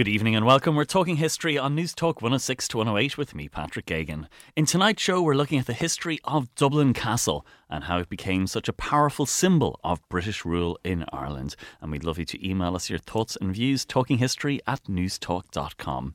[0.00, 0.76] Good evening and welcome.
[0.76, 4.28] We're talking history on News Talk 106 to 108 with me, Patrick Geoghegan.
[4.56, 8.46] In tonight's show, we're looking at the history of Dublin Castle and how it became
[8.46, 11.54] such a powerful symbol of British rule in Ireland.
[11.82, 16.14] And we'd love you to email us your thoughts and views, talkinghistory at newstalk.com.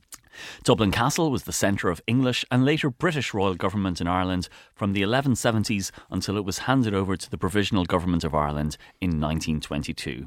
[0.64, 4.94] Dublin Castle was the centre of English and later British royal government in Ireland from
[4.94, 10.26] the 1170s until it was handed over to the Provisional Government of Ireland in 1922.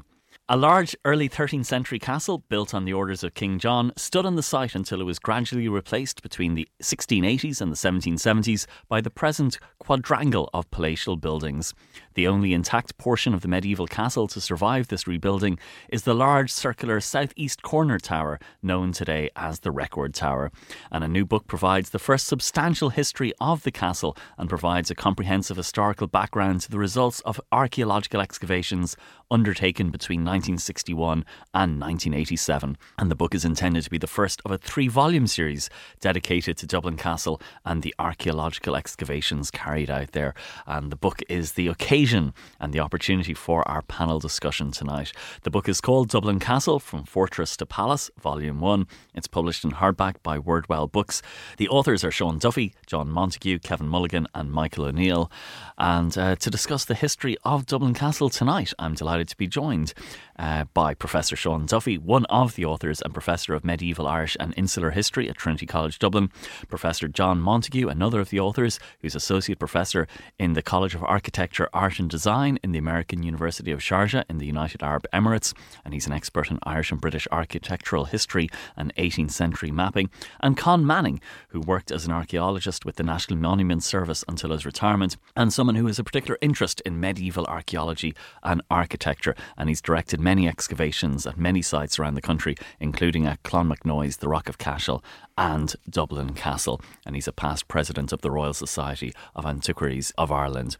[0.52, 4.34] A large early 13th century castle built on the orders of King John stood on
[4.34, 9.10] the site until it was gradually replaced between the 1680s and the 1770s by the
[9.10, 11.72] present quadrangle of palatial buildings.
[12.20, 16.52] The only intact portion of the medieval castle to survive this rebuilding is the large
[16.52, 20.52] circular southeast corner tower known today as the Record Tower.
[20.92, 24.94] And a new book provides the first substantial history of the castle and provides a
[24.94, 28.98] comprehensive historical background to the results of archaeological excavations
[29.30, 31.24] undertaken between 1961
[31.54, 32.76] and 1987.
[32.98, 36.58] And the book is intended to be the first of a three volume series dedicated
[36.58, 40.34] to Dublin Castle and the archaeological excavations carried out there.
[40.66, 45.12] And the book is the occasion and the opportunity for our panel discussion tonight.
[45.42, 48.86] The book is called Dublin Castle From Fortress to Palace, Volume 1.
[49.14, 51.22] It's published in hardback by Wordwell Books.
[51.56, 55.30] The authors are Sean Duffy, John Montague, Kevin Mulligan, and Michael O'Neill.
[55.78, 59.94] And uh, to discuss the history of Dublin Castle tonight, I'm delighted to be joined
[60.40, 64.54] uh, by Professor Sean Duffy, one of the authors and Professor of Medieval Irish and
[64.56, 66.30] Insular History at Trinity College Dublin,
[66.68, 70.08] Professor John Montague, another of the authors, who's Associate Professor
[70.38, 74.38] in the College of Architecture, Art and Design in the American University of Sharjah in
[74.38, 75.52] the United Arab Emirates,
[75.84, 80.08] and he's an expert in Irish and British architectural history and 18th century mapping,
[80.40, 84.64] and Con Manning, who worked as an archaeologist with the National Monuments Service until his
[84.64, 89.82] retirement, and someone who has a particular interest in medieval archaeology and architecture, and he's
[89.82, 94.58] directed many excavations at many sites around the country, including at Clonmacnoise, the Rock of
[94.58, 95.02] Cashel,
[95.36, 96.80] and Dublin Castle.
[97.04, 100.76] And he's a past president of the Royal Society of Antiquaries of Ireland.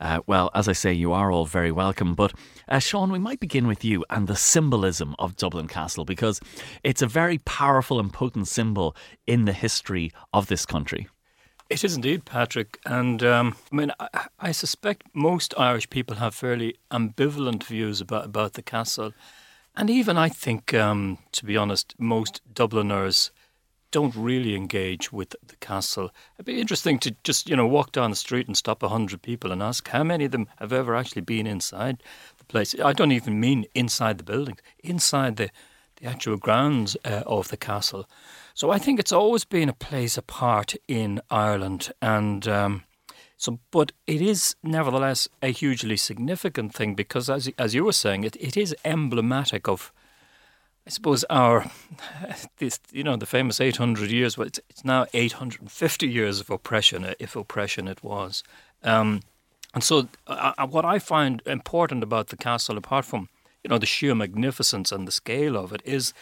[0.00, 2.14] Uh, well, as I say, you are all very welcome.
[2.14, 2.34] But
[2.68, 6.38] uh, Sean, we might begin with you and the symbolism of Dublin Castle because
[6.84, 8.94] it's a very powerful and potent symbol
[9.26, 11.08] in the history of this country.
[11.74, 12.78] It is indeed, Patrick.
[12.86, 18.26] And um, I mean, I, I, suspect most Irish people have fairly ambivalent views about,
[18.26, 19.12] about the castle.
[19.74, 23.32] And even I think, um, to be honest, most Dubliners
[23.90, 26.12] don't really engage with the castle.
[26.36, 29.22] It'd be interesting to just, you know, walk down the street and stop a hundred
[29.22, 32.04] people and ask how many of them have ever actually been inside
[32.38, 32.76] the place.
[32.84, 35.50] I don't even mean inside the buildings, inside the,
[35.96, 38.08] the actual grounds uh, of the castle.
[38.54, 42.84] So I think it's always been a place apart in Ireland, and um,
[43.36, 48.22] so but it is nevertheless a hugely significant thing because, as as you were saying,
[48.22, 49.92] it, it is emblematic of.
[50.86, 51.64] I suppose our,
[52.58, 57.06] this, you know, the famous 800 years, well, it's, it's now 850 years of oppression,
[57.06, 58.44] uh, if oppression it was.
[58.82, 59.22] Um,
[59.72, 63.30] and so, uh, uh, what I find important about the castle, apart from
[63.64, 66.12] you know the sheer magnificence and the scale of it, is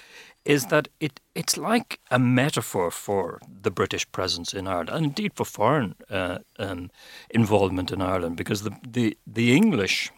[0.44, 5.32] is that it it's like a metaphor for the British presence in Ireland, and indeed
[5.34, 6.90] for foreign uh, um,
[7.30, 10.10] involvement in Ireland, because the, the the English,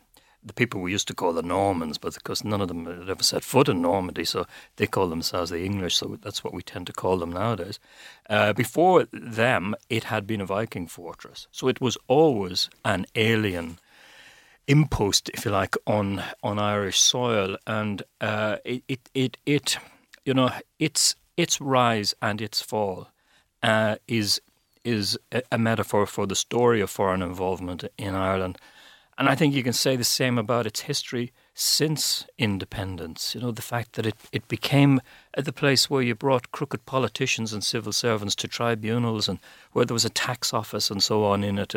[0.42, 3.10] the people we used to call the Normans, but of course none of them had
[3.10, 4.46] ever set foot in Normandy, so
[4.76, 5.96] they call themselves the English.
[5.96, 7.78] So that's what we tend to call them nowadays.
[8.30, 13.78] Uh, before them, it had been a Viking fortress, so it was always an alien
[14.66, 19.36] impost, if you like, on on Irish soil, and uh, it it it.
[19.44, 19.78] it
[20.24, 23.08] you know, its its rise and its fall
[23.62, 24.40] uh, is
[24.84, 25.18] is
[25.50, 28.58] a, metaphor for the story of foreign involvement in Ireland,
[29.16, 33.34] and I think you can say the same about its history since independence.
[33.34, 35.00] You know, the fact that it, it became
[35.36, 39.38] the place where you brought crooked politicians and civil servants to tribunals, and
[39.72, 41.74] where there was a tax office and so on in it.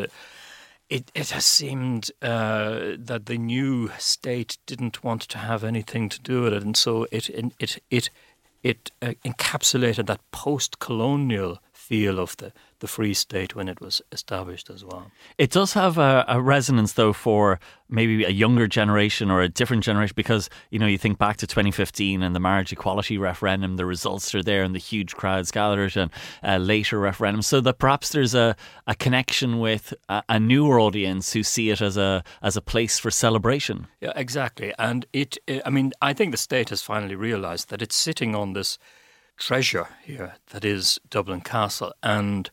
[0.90, 6.22] It, it has seemed uh, that the new state didn't want to have anything to
[6.22, 7.30] do with it, and so it
[7.60, 8.10] it, it
[8.68, 14.02] it uh, encapsulated that post colonial feel of the, the Free State when it was
[14.12, 15.10] established as well.
[15.38, 19.86] It does have a, a, resonance, though, for maybe a younger generation or a different
[19.86, 23.86] generation because, you know, you think back to 2015 and the marriage equality referendum, the
[23.86, 26.12] results are there and the huge crowds gathered and
[26.44, 27.42] uh, later referendum.
[27.42, 28.56] So that perhaps there's a,
[28.86, 33.00] a connection with a, a, newer audience who see it as a, as a place
[33.00, 33.88] for celebration.
[34.02, 34.74] Yeah, exactly.
[34.78, 38.54] And it, I mean, I think the state has finally realised that it's sitting on
[38.54, 38.78] this
[39.38, 41.94] treasure here that is Dublin Castle.
[42.04, 42.50] And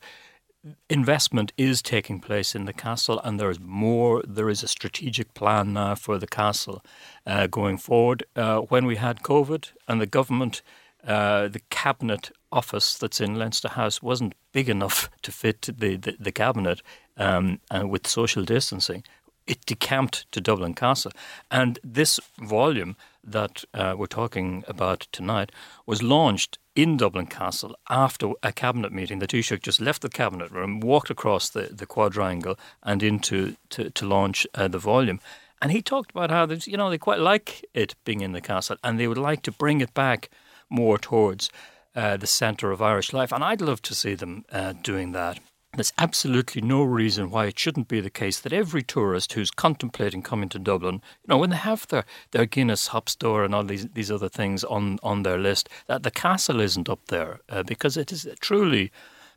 [0.89, 4.23] investment is taking place in the castle, and there is more.
[4.27, 6.83] There is a strategic plan now for the castle
[7.25, 8.23] uh, going forward.
[8.35, 10.61] Uh, when we had COVID and the government,
[11.05, 16.15] uh, the cabinet office that's in Leinster House wasn't big enough to fit the the,
[16.19, 16.81] the cabinet
[17.17, 19.03] um, with social distancing.
[19.47, 21.11] It decamped to Dublin Castle,
[21.51, 25.51] and this volume that uh, we're talking about tonight
[25.85, 29.19] was launched in Dublin Castle after a cabinet meeting.
[29.19, 33.89] The Taoiseach just left the cabinet room, walked across the, the quadrangle and into to,
[33.89, 35.19] to launch uh, the volume.
[35.61, 38.41] And he talked about how they, you know they quite like it being in the
[38.41, 40.29] castle and they would like to bring it back
[40.69, 41.49] more towards
[41.95, 43.31] uh, the centre of Irish life.
[43.31, 45.39] And I'd love to see them uh, doing that.
[45.75, 50.21] There's absolutely no reason why it shouldn't be the case that every tourist who's contemplating
[50.21, 53.63] coming to Dublin, you know, when they have their, their Guinness hop store and all
[53.63, 57.63] these, these other things on, on their list, that the castle isn't up there uh,
[57.63, 58.89] because it is a truly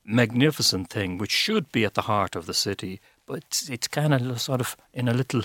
[0.05, 4.15] magnificent thing which should be at the heart of the city, but it's, it's kind
[4.15, 5.43] of sort of in a little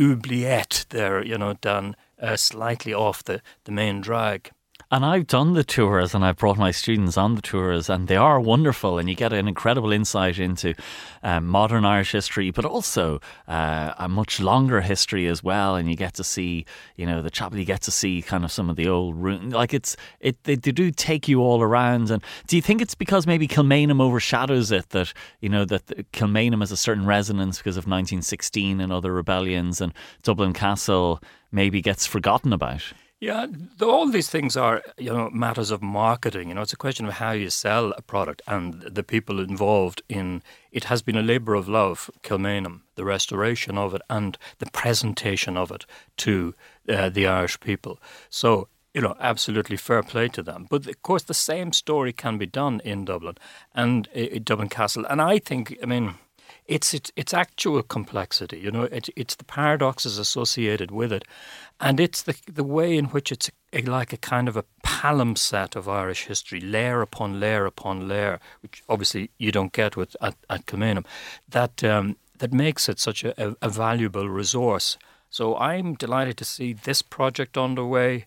[0.00, 4.50] oubliette there, you know, down uh, slightly off the, the main drag.
[4.92, 8.16] And I've done the tours and I've brought my students on the tours, and they
[8.16, 8.98] are wonderful.
[8.98, 10.74] And you get an incredible insight into
[11.22, 13.18] um, modern Irish history, but also
[13.48, 15.76] uh, a much longer history as well.
[15.76, 16.66] And you get to see,
[16.96, 19.54] you know, the chapel, you get to see kind of some of the old ruins.
[19.54, 22.10] Like it's, it, they, they do take you all around.
[22.10, 26.60] And do you think it's because maybe Kilmainham overshadows it that, you know, that Kilmainham
[26.60, 32.04] has a certain resonance because of 1916 and other rebellions, and Dublin Castle maybe gets
[32.04, 32.82] forgotten about?
[33.22, 33.46] Yeah,
[33.80, 36.48] all these things are you know matters of marketing.
[36.48, 40.02] You know, it's a question of how you sell a product and the people involved
[40.08, 40.42] in
[40.72, 45.56] it has been a labour of love, Kilmainham, the restoration of it and the presentation
[45.56, 45.86] of it
[46.16, 46.52] to
[46.88, 48.00] uh, the Irish people.
[48.28, 50.66] So you know, absolutely fair play to them.
[50.68, 53.36] But of course, the same story can be done in Dublin
[53.72, 55.06] and uh, Dublin Castle.
[55.08, 56.14] And I think, I mean,
[56.74, 58.58] it's its, its actual complexity.
[58.58, 61.24] You know, it, it's the paradoxes associated with it,
[61.78, 65.76] and it's the the way in which it's a, like a kind of a palimpsest
[65.76, 70.34] of Irish history, layer upon layer upon layer, which obviously you don't get with at,
[70.48, 71.04] at Kilmainham,
[71.48, 74.98] that um, that makes it such a, a, a valuable resource.
[75.30, 78.26] So I'm delighted to see this project underway,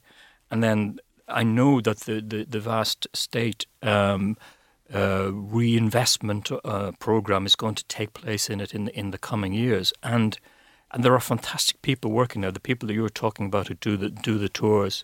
[0.50, 4.38] and then I know that the, the, the vast state um,
[4.94, 9.54] uh, reinvestment uh, program is going to take place in it in in the coming
[9.54, 10.38] years, and
[10.92, 12.52] and there are fantastic people working there.
[12.52, 15.04] The people that you were talking about who do the do the tours,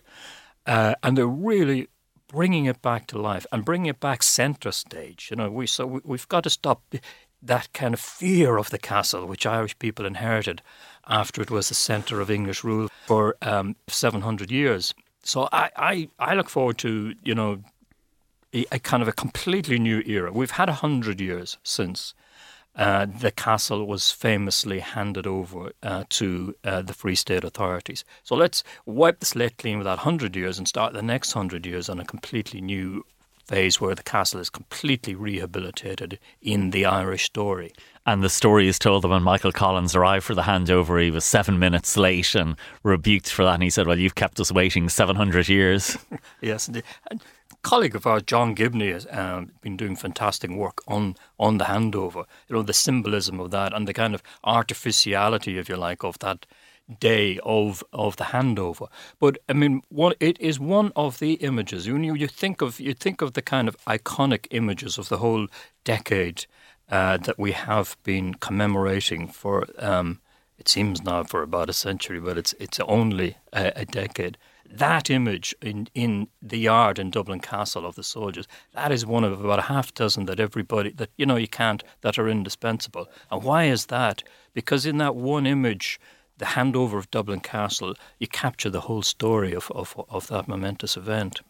[0.66, 1.88] uh, and they're really
[2.28, 5.28] bringing it back to life and bringing it back centre stage.
[5.30, 6.82] You know, we so we, we've got to stop
[7.42, 10.62] that kind of fear of the castle which Irish people inherited
[11.08, 14.94] after it was the centre of English rule for um, 700 years.
[15.24, 17.62] So I, I, I look forward to you know
[18.52, 20.32] a, kind of a completely new era.
[20.32, 22.14] We've had a hundred years since
[22.74, 28.04] uh, the castle was famously handed over uh, to uh, the Free State authorities.
[28.22, 31.66] So let's wipe the slate clean with that hundred years and start the next hundred
[31.66, 33.04] years on a completely new
[33.44, 37.72] phase where the castle is completely rehabilitated in the Irish story.
[38.06, 41.24] And the story is told that when Michael Collins arrived for the handover, he was
[41.24, 43.54] seven minutes late and rebuked for that.
[43.54, 45.98] And he said, Well, you've kept us waiting 700 years.
[46.40, 46.84] yes, indeed.
[47.10, 47.22] And
[47.62, 52.26] colleague of ours, John Gibney, has um, been doing fantastic work on on the handover.
[52.48, 56.18] You know, the symbolism of that and the kind of artificiality, if you like, of
[56.18, 56.46] that
[57.00, 58.88] day of of the handover.
[59.18, 61.86] But I mean, one it is one of the images.
[61.86, 65.46] You you think of you think of the kind of iconic images of the whole
[65.84, 66.46] decade
[66.90, 69.66] uh, that we have been commemorating for.
[69.78, 70.20] Um,
[70.58, 74.38] it seems now for about a century, but it's it's only a, a decade
[74.72, 79.24] that image in, in the yard in Dublin Castle of the soldiers, that is one
[79.24, 83.08] of about a half dozen that everybody, that, you know, you can't, that are indispensable.
[83.30, 84.22] And why is that?
[84.54, 86.00] Because in that one image,
[86.38, 90.96] the handover of Dublin Castle, you capture the whole story of, of, of that momentous
[90.96, 91.40] event.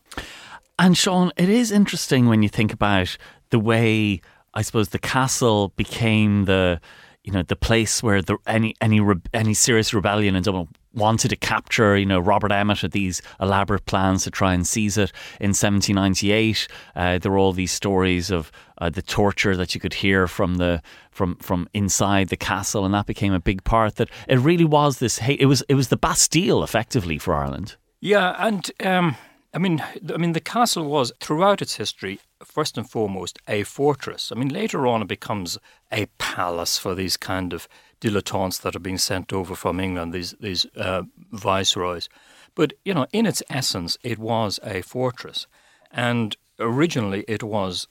[0.78, 3.16] And Sean, it is interesting when you think about
[3.50, 4.20] the way,
[4.54, 6.80] I suppose, the castle became the
[7.24, 9.00] you know the place where the, any any
[9.32, 13.86] any serious rebellion in Dublin wanted to capture, you know, Robert Emmet had these elaborate
[13.86, 15.10] plans to try and seize it
[15.40, 16.68] in 1798.
[16.94, 20.56] Uh, there were all these stories of uh, the torture that you could hear from
[20.56, 23.96] the from from inside the castle, and that became a big part.
[23.96, 25.20] That it really was this.
[25.26, 27.76] It was it was the Bastille effectively for Ireland.
[28.00, 29.16] Yeah, and um,
[29.54, 34.32] I mean, I mean, the castle was throughout its history first and foremost a fortress.
[34.32, 35.58] I mean, later on it becomes
[35.92, 37.68] a palace for these kind of
[38.00, 42.08] dilettantes that are being sent over from England, these these uh, viceroys.
[42.54, 45.46] But you know, in its essence, it was a fortress,
[45.90, 47.88] and originally it was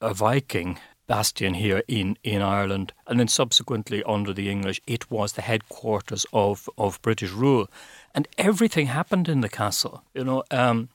[0.00, 5.32] a Viking bastion here in, in Ireland, and then subsequently under the English, it was
[5.32, 7.66] the headquarters of, of British rule,
[8.14, 10.04] and everything happened in the castle.
[10.14, 10.88] You know, um,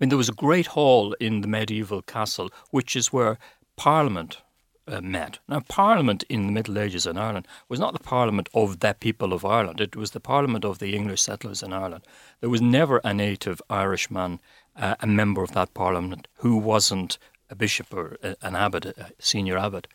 [0.00, 3.38] mean, there was a great hall in the medieval castle, which is where
[3.76, 4.38] Parliament
[4.86, 5.38] uh, met.
[5.48, 9.32] Now, Parliament in the Middle Ages in Ireland was not the Parliament of the people
[9.32, 12.04] of Ireland, it was the Parliament of the English settlers in Ireland.
[12.40, 14.40] There was never a native Irishman,
[14.76, 17.18] uh, a member of that Parliament, who wasn't
[17.50, 19.86] a bishop or a, an abbot, a senior abbot.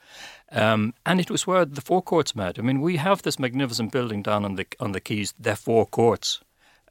[0.51, 2.60] Um, and it was where the Four Courts met.
[2.60, 5.86] I mean, we have this magnificent building down on the on the quays, the Four
[5.86, 6.41] Courts,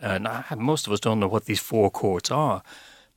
[0.00, 2.62] and I, most of us don't know what these four courts are.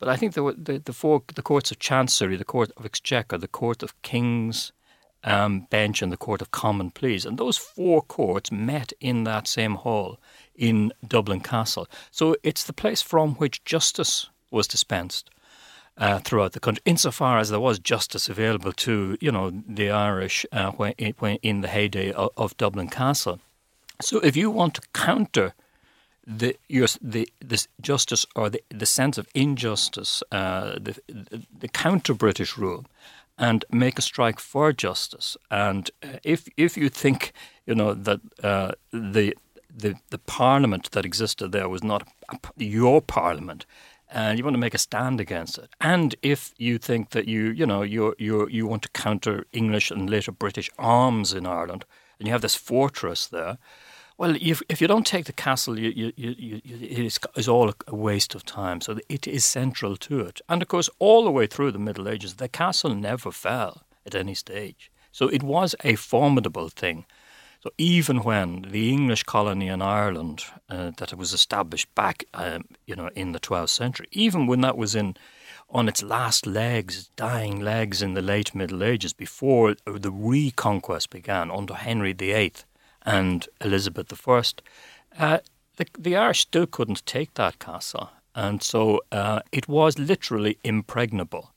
[0.05, 3.39] But I think the, the, the four the courts of Chancery, the Court of Exchequer,
[3.39, 4.71] the Court of Kings,
[5.23, 7.25] um, bench and the Court of Common Pleas.
[7.25, 10.19] And those four courts met in that same hall
[10.53, 11.87] in Dublin Castle.
[12.11, 15.31] So it's the place from which justice was dispensed.
[15.97, 20.45] Uh, throughout the country, insofar as there was justice available to you know the Irish
[20.51, 20.93] uh, when,
[21.41, 23.39] in the heyday of, of, Dublin Castle.
[24.01, 25.53] So, if you want to counter
[26.27, 30.99] the your, the this justice or the, the sense of injustice, uh, the,
[31.59, 32.85] the, counter British rule,
[33.37, 35.37] and make a strike for justice.
[35.51, 37.33] And uh, if if you think
[37.65, 39.35] you know that uh, the
[39.69, 43.65] the the parliament that existed there was not a, your parliament,
[44.09, 47.51] and you want to make a stand against it, and if you think that you
[47.51, 51.85] you know you you you want to counter English and later British arms in Ireland,
[52.19, 53.57] and you have this fortress there,
[54.17, 57.95] well, if, if you don't take the castle, you, you, you, it is, all a
[57.95, 58.79] waste of time.
[58.79, 60.39] So it is central to it.
[60.47, 64.15] And of course, all the way through the Middle Ages, the castle never fell at
[64.15, 64.89] any stage.
[65.11, 67.05] So it was a formidable thing.
[67.61, 72.95] So even when the English colony in Ireland uh, that was established back, um, you
[72.95, 75.17] know, in the 12th century, even when that was in
[75.69, 81.49] on its last legs, dying legs in the late Middle Ages, before the reconquest began
[81.49, 82.53] under Henry VIII,
[83.05, 84.41] and Elizabeth I,
[85.17, 85.39] uh,
[85.77, 88.09] the, the Irish still couldn't take that castle.
[88.33, 91.53] And so uh, it was literally impregnable.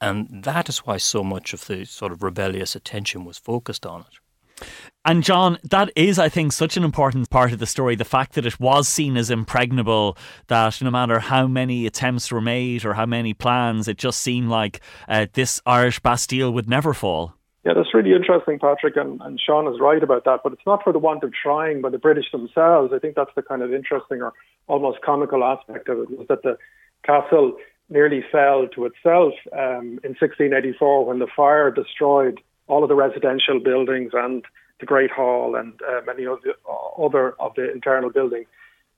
[0.00, 4.02] And that is why so much of the sort of rebellious attention was focused on
[4.02, 4.66] it.
[5.04, 7.94] And John, that is, I think, such an important part of the story.
[7.94, 12.40] The fact that it was seen as impregnable, that no matter how many attempts were
[12.40, 16.92] made or how many plans, it just seemed like uh, this Irish Bastille would never
[16.92, 17.34] fall.
[17.66, 20.42] Yeah, that's really interesting, Patrick, and, and Sean is right about that.
[20.44, 22.92] But it's not for the want of trying by the British themselves.
[22.94, 24.34] I think that's the kind of interesting or
[24.68, 26.58] almost comical aspect of it was that the
[27.04, 27.56] castle
[27.90, 33.58] nearly fell to itself um, in 1684 when the fire destroyed all of the residential
[33.58, 34.44] buildings and
[34.78, 36.54] the Great Hall and uh, many of the
[37.02, 38.46] other of the internal buildings.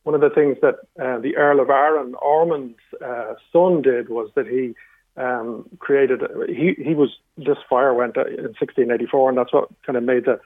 [0.03, 4.29] One of the things that uh, the Earl of Arran, Ormond's uh, son, did was
[4.37, 4.75] that he
[5.19, 6.23] um, created.
[6.49, 10.41] He he was this fire went in 1684, and that's what kind of made the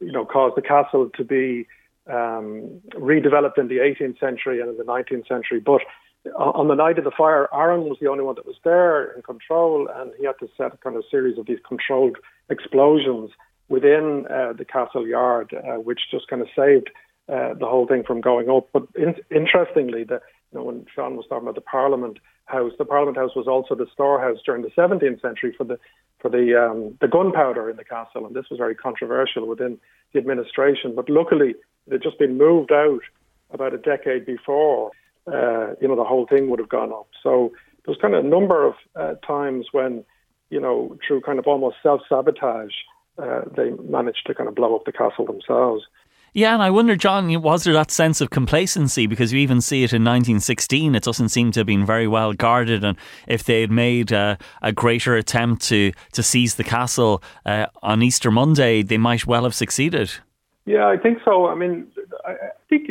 [0.00, 1.66] you know caused the castle to be
[2.08, 5.60] um, redeveloped in the 18th century and in the 19th century.
[5.60, 5.82] But
[6.36, 9.22] on the night of the fire, Arran was the only one that was there in
[9.22, 12.16] control, and he had to set a kind of series of these controlled
[12.48, 13.30] explosions
[13.68, 16.90] within uh, the castle yard, uh, which just kind of saved
[17.28, 18.68] uh, the whole thing from going up.
[18.72, 20.20] But in- interestingly, the
[20.52, 22.18] you know, when Sean was talking about the Parliament
[22.52, 25.78] House, the Parliament House was also the storehouse during the 17th century for the
[26.20, 29.78] for the um, the gunpowder in the castle, and this was very controversial within
[30.12, 30.94] the administration.
[30.94, 31.54] But luckily,
[31.86, 33.02] it had just been moved out
[33.50, 34.92] about a decade before.
[35.26, 37.08] Uh, you know, the whole thing would have gone up.
[37.22, 37.52] So
[37.84, 40.04] there was kind of a number of uh, times when,
[40.50, 42.72] you know, through kind of almost self sabotage,
[43.18, 45.84] uh, they managed to kind of blow up the castle themselves.
[46.34, 49.06] Yeah, and I wonder, John, was there that sense of complacency?
[49.06, 50.94] Because you even see it in 1916.
[50.94, 52.82] It doesn't seem to have been very well guarded.
[52.82, 52.96] And
[53.28, 58.02] if they had made uh, a greater attempt to, to seize the castle uh, on
[58.02, 60.10] Easter Monday, they might well have succeeded.
[60.64, 61.48] Yeah, I think so.
[61.48, 61.88] I mean,
[62.24, 62.34] I
[62.70, 62.88] think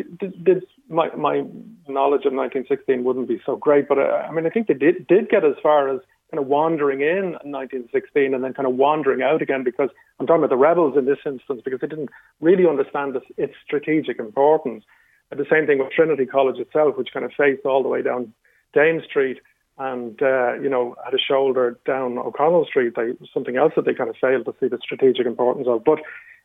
[0.88, 1.44] my, my
[1.88, 4.76] knowledge of 1916 wouldn't be so great, but I, uh, I mean, I think they
[4.76, 8.76] did, did get as far as kind of wandering in 1916 and then kind of
[8.76, 12.10] wandering out again because I'm talking about the rebels in this instance because they didn't
[12.40, 14.86] really understand this, its strategic importance.
[15.30, 18.02] And the same thing with Trinity College itself, which kind of faced all the way
[18.02, 18.34] down
[18.74, 19.40] Dame Street
[19.78, 22.94] and uh, you know had a shoulder down O'Connell Street.
[22.96, 25.84] They something else that they kind of failed to see the strategic importance of.
[25.84, 26.00] But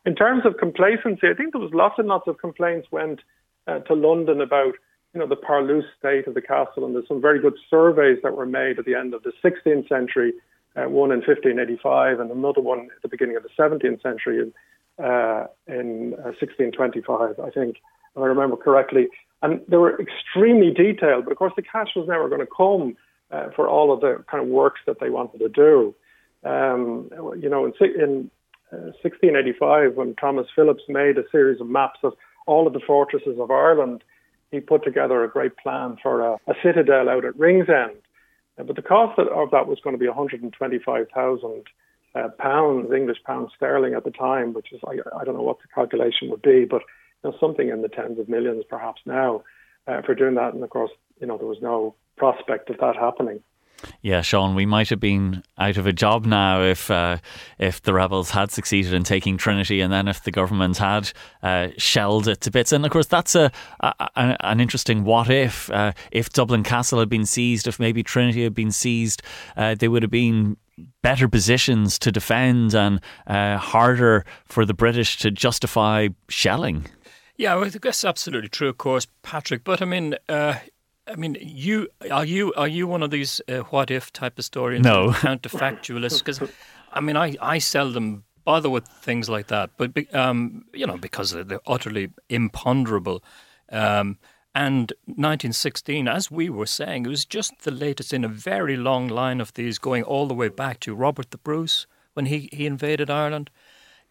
[0.05, 3.21] in terms of complacency, I think there was lots and lots of complaints went
[3.67, 4.75] uh, to London about
[5.17, 8.37] you know the parlous state of the castle, and there's some very good surveys that
[8.37, 10.35] were made at the end of the 16th century.
[10.77, 14.53] Uh, one in 1585 and another one at the beginning of the 17th century in,
[15.03, 17.79] uh, in 1625, uh, I think,
[18.15, 19.09] if I remember correctly.
[19.43, 22.95] And they were extremely detailed, but of course the cash was never going to come
[23.31, 25.95] uh, for all of the kind of works that they wanted to do.
[26.45, 27.09] Um,
[27.41, 28.31] you know, in, in
[28.71, 32.13] uh, 1685, when Thomas Phillips made a series of maps of
[32.47, 34.05] all of the fortresses of Ireland,
[34.51, 37.97] he put together a great plan for a, a citadel out at Ringsend.
[38.59, 41.65] Uh, but the cost of that was going to be 125,000
[42.15, 45.59] uh, pounds, English pounds sterling at the time, which is, I, I, don't know what
[45.59, 46.83] the calculation would be, but
[47.23, 49.43] you know, something in the tens of millions perhaps now
[49.87, 50.55] uh, for doing that.
[50.55, 53.43] And of course, you know, there was no prospect of that happening.
[54.03, 57.19] Yeah, Sean, we might have been out of a job now if uh,
[57.59, 61.69] if the rebels had succeeded in taking Trinity, and then if the government had uh,
[61.77, 62.73] shelled it to bits.
[62.73, 65.71] And of course, that's a, a an interesting what if.
[65.71, 69.23] Uh, if Dublin Castle had been seized, if maybe Trinity had been seized,
[69.57, 70.57] uh, they would have been
[71.03, 76.87] better positions to defend and uh, harder for the British to justify shelling.
[77.39, 79.63] Yeah, well, that's absolutely true, of course, Patrick.
[79.65, 80.57] But I mean, uh,
[81.07, 84.85] I mean, you are you are you one of these uh, what if type historians?
[84.85, 86.19] No, counterfactualists.
[86.19, 86.41] Because
[86.93, 91.33] I mean, I I seldom bother with things like that, but um, you know, because
[91.33, 93.23] they're utterly imponderable.
[93.71, 94.19] Um,
[94.55, 99.07] and 1916, as we were saying, it was just the latest in a very long
[99.07, 102.65] line of these, going all the way back to Robert the Bruce when he, he
[102.65, 103.51] invaded Ireland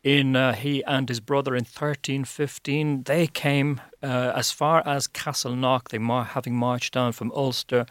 [0.05, 3.03] in uh, he and his brother in 1315.
[3.03, 7.87] They came uh, as far as Castleknock, they mar- having marched down from Ulster.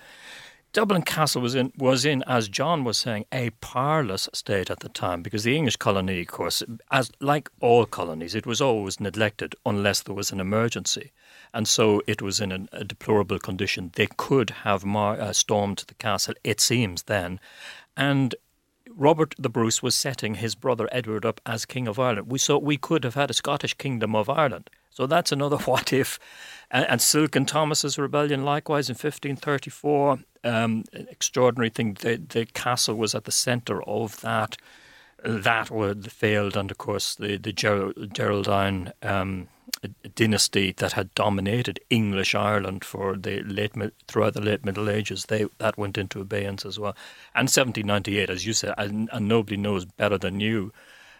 [0.72, 4.88] Dublin Castle was in, was in, as John was saying, a parlous state at the
[4.88, 9.56] time because the English colony, of course, as like all colonies, it was always neglected
[9.66, 11.12] unless there was an emergency,
[11.52, 13.92] and so it was in a, a deplorable condition.
[13.94, 17.38] They could have mar- uh, stormed the castle, it seems then,
[17.96, 18.34] and
[18.96, 22.30] Robert the Bruce was setting his brother Edward up as King of Ireland.
[22.30, 24.70] We saw we could have had a Scottish Kingdom of Ireland.
[24.90, 26.18] So that's another what if.
[26.70, 31.94] And, and Silken Thomas's rebellion, likewise in 1534, um, extraordinary thing.
[31.94, 34.56] The, the castle was at the centre of that.
[35.24, 39.48] That would failed, and of course the the Geraldine um,
[40.14, 43.72] dynasty that had dominated English Ireland for the late
[44.06, 45.26] throughout the late Middle Ages.
[45.26, 46.96] They that went into abeyance as well.
[47.34, 50.72] And 1798, as you said, and, and nobody knows better than you.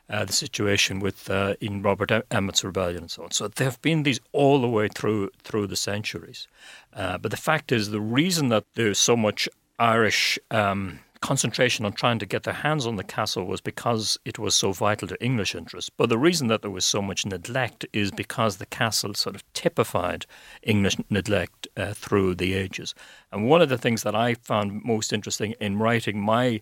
[0.06, 3.30] Uh, the situation with uh, in Robert Emmet's rebellion and so on.
[3.30, 6.46] So there have been these all the way through through the centuries.
[6.92, 11.92] Uh, but the fact is, the reason that there's so much Irish um, concentration on
[11.94, 15.24] trying to get their hands on the castle was because it was so vital to
[15.24, 15.88] English interests.
[15.88, 19.42] But the reason that there was so much neglect is because the castle sort of
[19.54, 20.26] typified
[20.62, 22.94] English neglect uh, through the ages.
[23.32, 26.60] And one of the things that I found most interesting in writing my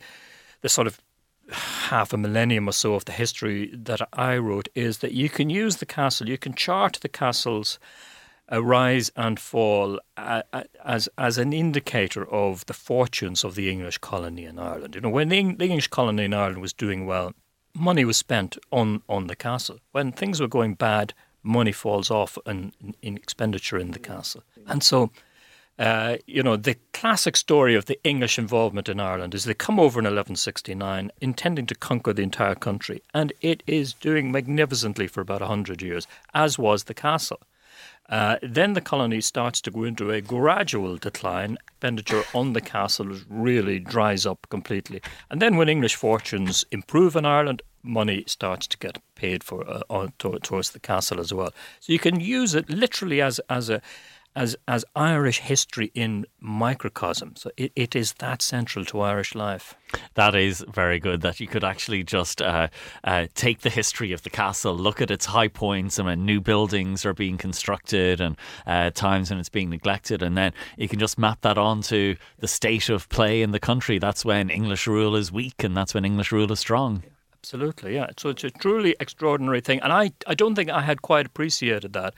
[0.60, 1.00] the sort of
[1.50, 5.50] half a millennium or so of the history that I wrote is that you can
[5.50, 7.80] use the castle, you can chart the castle's
[8.48, 14.44] a rise and fall as as an indicator of the fortunes of the English colony
[14.44, 14.94] in Ireland.
[14.94, 17.34] You know, when the, English colony in Ireland was doing well,
[17.74, 19.78] money was spent on on the castle.
[19.92, 24.82] When things were going bad, money falls off in, in expenditure in the castle, and
[24.82, 25.10] so.
[25.78, 29.80] Uh, you know, the classic story of the English involvement in Ireland is they come
[29.80, 35.22] over in 1169 intending to conquer the entire country, and it is doing magnificently for
[35.22, 37.40] about 100 years, as was the castle.
[38.08, 41.56] Uh, then the colony starts to go into a gradual decline.
[41.68, 45.00] Expenditure on the castle really dries up completely.
[45.30, 49.82] And then when English fortunes improve in Ireland, money starts to get paid for uh,
[49.88, 51.52] on, to, towards the castle as well.
[51.80, 53.80] So you can use it literally as, as a
[54.34, 57.36] as as Irish history in microcosm.
[57.36, 59.74] So it, it is that central to Irish life.
[60.14, 61.20] That is very good.
[61.20, 62.68] That you could actually just uh,
[63.04, 66.40] uh, take the history of the castle, look at its high points, and when new
[66.40, 70.98] buildings are being constructed, and uh, times when it's being neglected, and then you can
[70.98, 73.98] just map that onto the state of play in the country.
[73.98, 77.02] That's when English rule is weak, and that's when English rule is strong.
[77.42, 78.06] Absolutely, yeah.
[78.16, 81.92] So it's a truly extraordinary thing, and I I don't think I had quite appreciated
[81.92, 82.14] that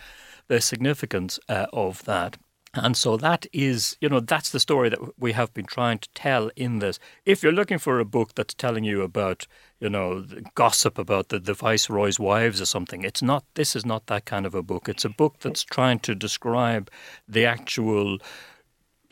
[0.48, 2.37] the significance uh, of that.
[2.76, 6.09] And so that is, you know, that's the story that we have been trying to
[6.14, 6.98] tell in this.
[7.24, 9.46] If you're looking for a book that's telling you about,
[9.78, 10.24] you know,
[10.57, 14.44] gossip about the, the viceroy's wives or something, it's not, this is not that kind
[14.44, 14.88] of a book.
[14.88, 16.90] It's a book that's trying to describe
[17.28, 18.18] the actual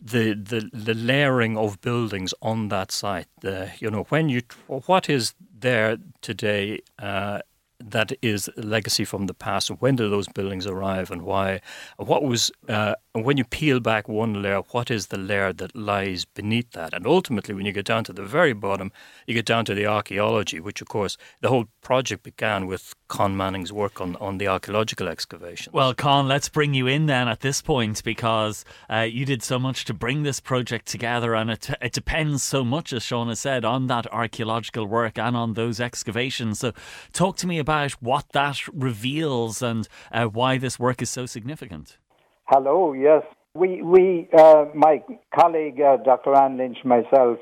[0.04, 3.28] the, the the layering of buildings on that site.
[3.40, 7.42] The, you know, when you what is there today uh,
[7.90, 9.68] that is legacy from the past.
[9.68, 11.60] When did those buildings arrive and why?
[11.96, 15.76] What was, uh, and when you peel back one layer, what is the layer that
[15.76, 16.94] lies beneath that?
[16.94, 18.90] And ultimately, when you get down to the very bottom,
[19.26, 23.36] you get down to the archaeology, which, of course, the whole project began with Con
[23.36, 25.74] Manning's work on, on the archaeological excavation.
[25.74, 29.58] Well, Con, let's bring you in then at this point because uh, you did so
[29.58, 33.40] much to bring this project together, and it, it depends so much, as Sean has
[33.40, 36.60] said, on that archaeological work and on those excavations.
[36.60, 36.72] So,
[37.12, 41.98] talk to me about what that reveals and uh, why this work is so significant.
[42.46, 43.22] Hello, yes.
[43.54, 45.02] We, we uh, my
[45.34, 46.34] colleague uh, Dr.
[46.34, 47.38] Anne Lynch, myself,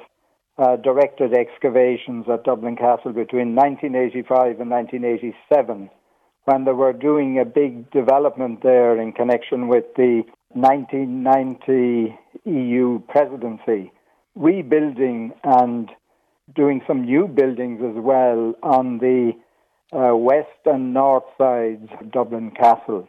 [0.59, 5.91] uh, directed excavations at Dublin Castle between 1985 and 1987
[6.45, 13.93] when they were doing a big development there in connection with the 1990 EU presidency,
[14.35, 15.91] rebuilding and
[16.55, 19.33] doing some new buildings as well on the
[19.93, 23.09] uh, west and north sides of Dublin Castle.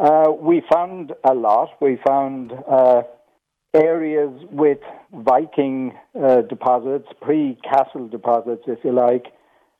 [0.00, 1.68] Uh, we found a lot.
[1.78, 3.02] We found uh,
[3.74, 4.78] areas with
[5.12, 9.26] Viking uh, deposits, pre-castle deposits, if you like,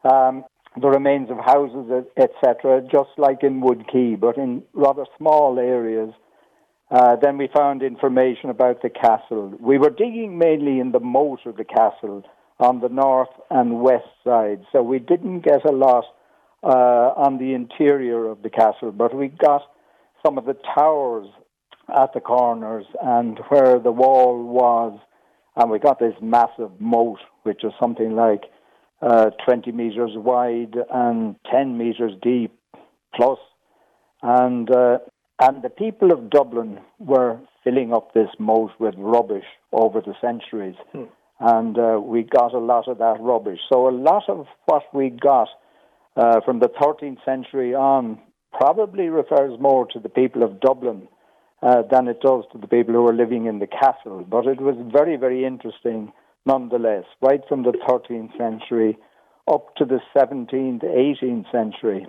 [0.05, 0.45] um,
[0.81, 6.13] the remains of houses, etc., just like in Wood Quay, but in rather small areas.
[6.91, 9.55] Uh, then we found information about the castle.
[9.59, 12.25] We were digging mainly in the moat of the castle
[12.59, 16.05] on the north and west side, so we didn't get a lot
[16.63, 19.63] uh, on the interior of the castle, but we got
[20.25, 21.27] some of the towers
[21.89, 24.99] at the corners and where the wall was,
[25.57, 28.45] and we got this massive moat, which was something like
[29.03, 32.53] uh, 20 meters wide and 10 meters deep
[33.15, 33.39] plus.
[34.23, 34.99] And, uh,
[35.41, 40.77] and the people of Dublin were filling up this moat with rubbish over the centuries.
[40.93, 41.05] Hmm.
[41.41, 43.61] And uh, we got a lot of that rubbish.
[43.73, 45.49] So a lot of what we got
[46.17, 48.21] uh, from the 13th century on
[48.53, 51.09] probably refers more to the people of Dublin
[51.63, 54.25] uh, than it does to the people who are living in the castle.
[54.29, 56.13] But it was very, very interesting
[56.47, 58.99] nonetheless, right from the 13th century
[59.51, 62.07] up to the 17th, 18th century.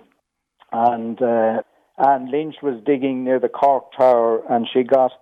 [0.72, 1.62] And uh,
[1.98, 5.12] Anne Lynch was digging near the Cork Tower and she got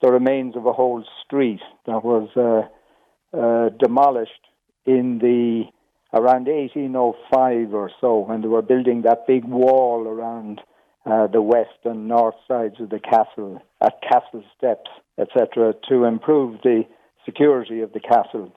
[0.00, 4.46] the remains of a whole street that was uh, uh, demolished
[4.86, 5.64] in the
[6.12, 10.60] around 1805 or so when they were building that big wall around
[11.06, 16.60] uh, the west and north sides of the castle at castle steps, etc., to improve
[16.62, 16.82] the
[17.24, 18.52] security of the castle.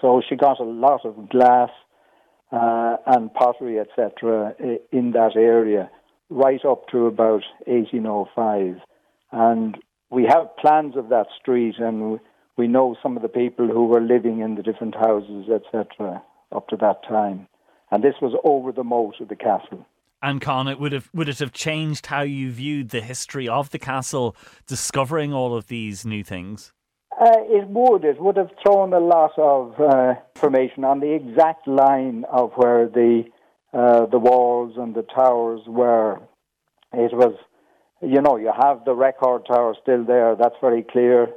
[0.00, 1.70] So she got a lot of glass
[2.52, 4.54] uh, and pottery, etc.,
[4.92, 5.90] in that area
[6.30, 8.76] right up to about 1805.
[9.32, 9.76] And
[10.10, 12.20] we have plans of that street, and
[12.56, 16.22] we know some of the people who were living in the different houses, etc
[16.54, 17.48] up to that time.
[17.90, 19.86] And this was over the moat of the castle.
[20.24, 23.68] And Con, it would have would it have changed how you viewed the history of
[23.68, 24.34] the castle,
[24.66, 26.72] discovering all of these new things?
[27.20, 28.06] Uh, it would.
[28.06, 32.88] It would have thrown a lot of uh, information on the exact line of where
[32.88, 33.24] the
[33.74, 36.14] uh, the walls and the towers were.
[36.94, 37.36] It was,
[38.00, 40.36] you know, you have the record tower still there.
[40.36, 41.28] That's very clear.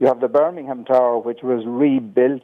[0.00, 2.42] You have the Bermingham Tower, which was rebuilt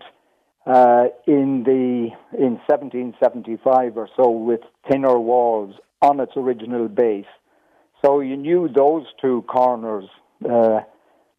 [0.64, 7.26] uh, in the in 1775 or so with thinner walls on its original base.
[8.04, 10.04] So you knew those two corners
[10.48, 10.80] uh,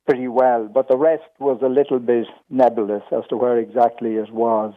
[0.06, 4.32] pretty well, but the rest was a little bit nebulous as to where exactly it
[4.32, 4.74] was.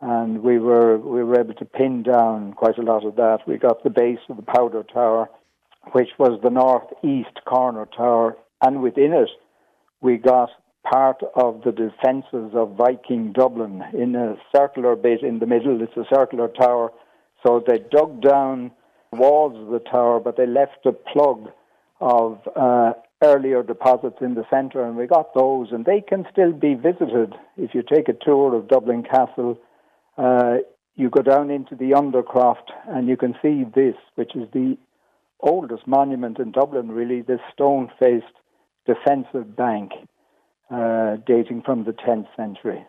[0.00, 3.40] And we were we were able to pin down quite a lot of that.
[3.46, 5.28] We got the base of the Powder Tower,
[5.92, 9.28] which was the northeast corner tower, and within it
[10.00, 10.50] we got
[10.90, 15.82] part of the defences of Viking Dublin in a circular bit in the middle.
[15.82, 16.90] It's a circular tower.
[17.46, 18.70] So they dug down
[19.12, 21.50] walls of the tower, but they left a plug
[22.00, 22.92] of uh,
[23.22, 27.34] earlier deposits in the centre, and we got those, and they can still be visited.
[27.56, 29.58] If you take a tour of Dublin Castle,
[30.16, 30.58] uh,
[30.94, 34.78] you go down into the Undercroft, and you can see this, which is the
[35.40, 38.26] oldest monument in Dublin, really, this stone faced
[38.86, 39.90] defensive bank
[40.70, 42.84] uh, dating from the 10th century.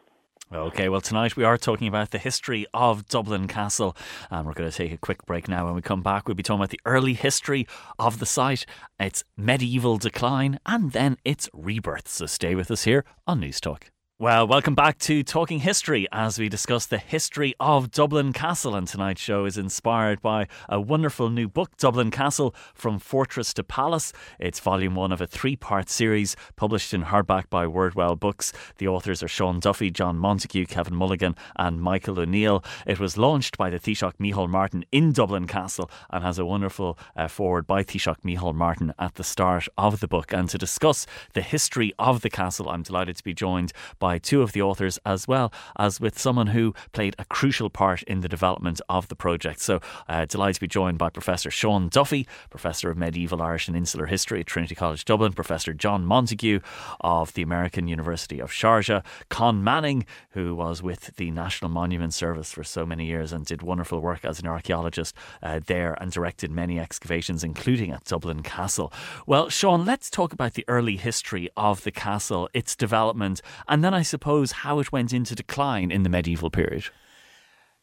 [0.53, 3.95] Okay, well, tonight we are talking about the history of Dublin Castle,
[4.29, 5.63] and we're going to take a quick break now.
[5.65, 7.65] When we come back, we'll be talking about the early history
[7.97, 8.65] of the site,
[8.99, 12.09] its medieval decline, and then its rebirth.
[12.09, 13.83] So stay with us here on Newstalk.
[14.21, 18.75] Well, welcome back to Talking History as we discuss the history of Dublin Castle.
[18.75, 23.63] And tonight's show is inspired by a wonderful new book, Dublin Castle From Fortress to
[23.63, 24.13] Palace.
[24.37, 28.53] It's volume one of a three part series published in hardback by Wordwell Books.
[28.77, 32.63] The authors are Sean Duffy, John Montague, Kevin Mulligan, and Michael O'Neill.
[32.85, 36.95] It was launched by the Taoiseach Micheál Martin in Dublin Castle and has a wonderful
[37.15, 40.31] uh, forward by Taoiseach Micheál Martin at the start of the book.
[40.31, 44.17] And to discuss the history of the castle, I'm delighted to be joined by by
[44.17, 48.19] two of the authors, as well as with someone who played a crucial part in
[48.19, 49.61] the development of the project.
[49.61, 53.77] So, uh, delighted to be joined by Professor Sean Duffy, Professor of Medieval Irish and
[53.77, 56.59] Insular History at Trinity College Dublin, Professor John Montague
[56.99, 62.51] of the American University of Sharjah, Con Manning, who was with the National Monument Service
[62.51, 66.51] for so many years and did wonderful work as an archaeologist uh, there and directed
[66.51, 68.91] many excavations, including at Dublin Castle.
[69.25, 73.93] Well, Sean, let's talk about the early history of the castle, its development, and then
[73.93, 76.85] I I suppose, how it went into decline in the medieval period.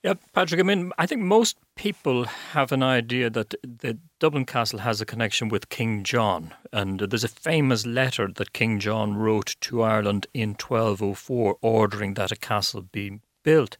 [0.02, 4.81] Yeah, Patrick, I mean, I think most people have an idea that the Dublin Castle
[4.81, 6.54] has a connection with King John.
[6.72, 12.33] And there's a famous letter that King John wrote to Ireland in 1204 ordering that
[12.33, 13.76] a castle be built.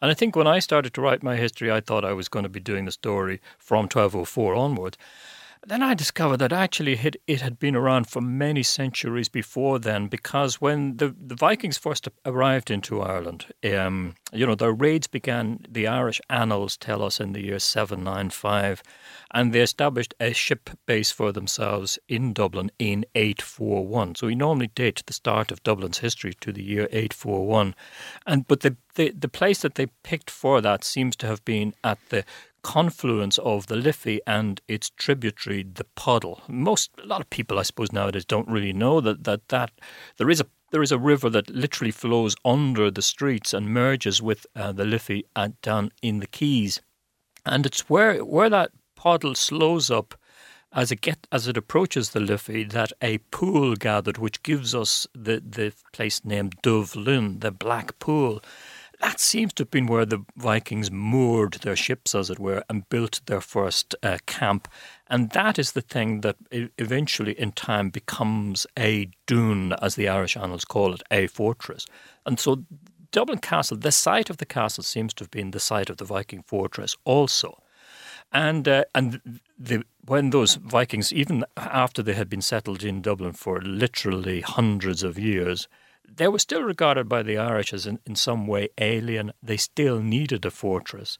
[0.00, 2.44] And I think when I started to write my history, I thought I was going
[2.44, 4.96] to be doing the story from 1204 onwards.
[5.64, 6.98] Then I discovered that actually
[7.28, 12.08] it, had been around for many centuries before then, because when the, the Vikings first
[12.26, 17.32] arrived into Ireland, um, you know, their raids began, the Irish annals tell us, in
[17.32, 18.82] the year 795,
[19.32, 24.16] and they established a ship base for themselves in Dublin in 841.
[24.16, 27.76] So we normally date the start of Dublin's history to the year 841.
[28.26, 31.72] And But the, the, the place that they picked for that seems to have been
[31.84, 32.24] at the
[32.62, 36.42] confluence of the Liffey and its tributary, the Poddle.
[36.48, 39.70] Most a lot of people, I suppose, nowadays don't really know that that, that
[40.16, 44.22] there is a there is a river that literally flows under the streets and merges
[44.22, 46.80] with uh, the Liffey at, down in the Quays,
[47.44, 50.14] and it's where where that Poddle slows up
[50.72, 55.06] as it get as it approaches the Liffey that a pool gathered, which gives us
[55.14, 58.42] the the place named Dubh Linn, the Black Pool
[59.02, 62.88] that seems to have been where the Vikings moored their ships, as it were, and
[62.88, 64.68] built their first uh, camp.
[65.08, 66.36] And that is the thing that
[66.78, 71.84] eventually, in time, becomes a dún, as the Irish annals call it, a fortress.
[72.24, 72.64] And so,
[73.10, 76.04] Dublin Castle, the site of the castle, seems to have been the site of the
[76.04, 77.60] Viking fortress also.
[78.30, 83.32] And uh, and the, when those Vikings, even after they had been settled in Dublin
[83.32, 85.68] for literally hundreds of years,
[86.16, 89.32] they were still regarded by the Irish as in, in some way alien.
[89.42, 91.18] They still needed a fortress,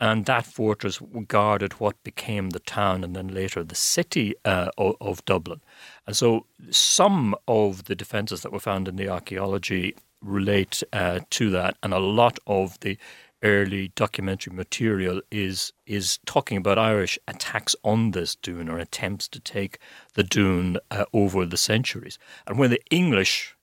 [0.00, 4.96] and that fortress guarded what became the town and then later the city uh, of,
[5.00, 5.60] of Dublin.
[6.06, 11.50] And so some of the defences that were found in the archaeology relate uh, to
[11.50, 12.98] that, and a lot of the
[13.42, 19.38] early documentary material is is talking about Irish attacks on this dún or attempts to
[19.38, 19.78] take
[20.14, 22.18] the dún uh, over the centuries.
[22.46, 23.54] And when the English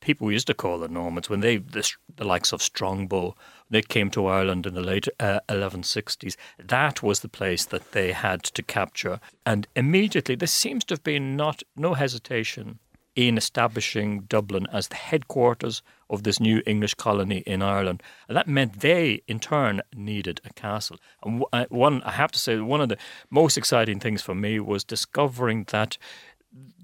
[0.00, 3.34] people used to call the Normans, when they, the, the likes of Strongbow,
[3.68, 8.12] they came to Ireland in the late uh, 1160s, that was the place that they
[8.12, 9.20] had to capture.
[9.46, 12.78] And immediately, there seems to have been not no hesitation
[13.16, 18.02] in establishing Dublin as the headquarters of this new English colony in Ireland.
[18.28, 20.98] And that meant they, in turn, needed a castle.
[21.22, 24.60] And uh, one, I have to say, one of the most exciting things for me
[24.60, 25.98] was discovering that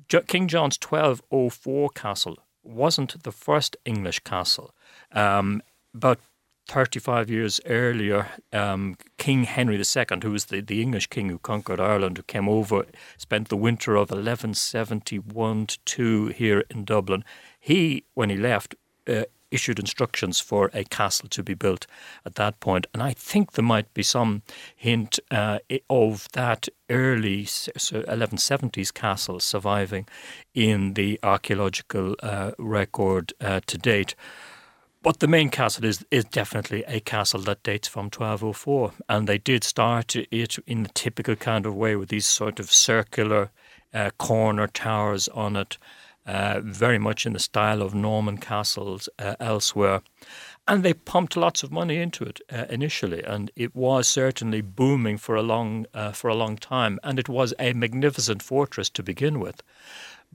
[0.08, 4.74] King John's 1204 castle wasn't the first English castle.
[5.12, 5.62] Um,
[5.94, 6.20] about
[6.68, 11.80] 35 years earlier, um, King Henry II, who was the, the English king who conquered
[11.80, 17.24] Ireland, who came over, spent the winter of 1171 to 2 here in Dublin.
[17.60, 18.74] He, when he left,
[19.06, 19.24] uh,
[19.56, 21.86] issued instructions for a castle to be built
[22.26, 22.86] at that point.
[22.92, 24.42] And I think there might be some
[24.76, 30.06] hint uh, of that early 1170s castle surviving
[30.54, 34.14] in the archaeological uh, record uh, to date.
[35.02, 38.92] But the main castle is, is definitely a castle that dates from 1204.
[39.08, 42.70] And they did start it in the typical kind of way with these sort of
[42.70, 43.50] circular
[43.94, 45.78] uh, corner towers on it
[46.26, 50.02] uh, very much in the style of Norman castles uh, elsewhere.
[50.68, 55.16] And they pumped lots of money into it uh, initially, and it was certainly booming
[55.16, 56.98] for a long uh, for a long time.
[57.04, 59.62] And it was a magnificent fortress to begin with.